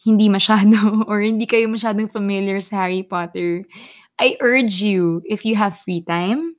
hindi 0.00 0.28
masyado 0.32 0.74
or 1.10 1.20
hindi 1.20 1.44
kayo 1.44 1.68
masyadong 1.68 2.08
familiar 2.08 2.60
sa 2.64 2.86
Harry 2.88 3.04
Potter, 3.04 3.64
I 4.18 4.34
urge 4.40 4.82
you, 4.82 5.22
if 5.28 5.44
you 5.44 5.54
have 5.54 5.78
free 5.78 6.02
time, 6.02 6.56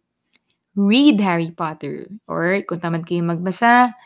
read 0.75 1.19
Harry 1.19 1.51
Potter. 1.51 2.07
Or 2.29 2.61
kung 2.63 2.79
tamad 2.79 3.03
kayong 3.09 3.35
magbasa, 3.35 3.97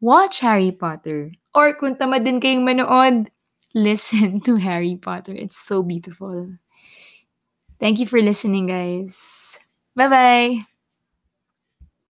watch 0.00 0.40
Harry 0.40 0.72
Potter. 0.72 1.32
Or 1.54 1.74
kung 1.76 1.94
tamad 2.00 2.24
din 2.24 2.40
kayong 2.40 2.64
manood, 2.66 3.30
listen 3.76 4.40
to 4.46 4.56
Harry 4.58 4.96
Potter. 4.96 5.36
It's 5.36 5.58
so 5.58 5.82
beautiful. 5.84 6.58
Thank 7.78 8.00
you 8.00 8.06
for 8.06 8.20
listening, 8.20 8.66
guys. 8.66 9.58
Bye-bye! 9.94 10.77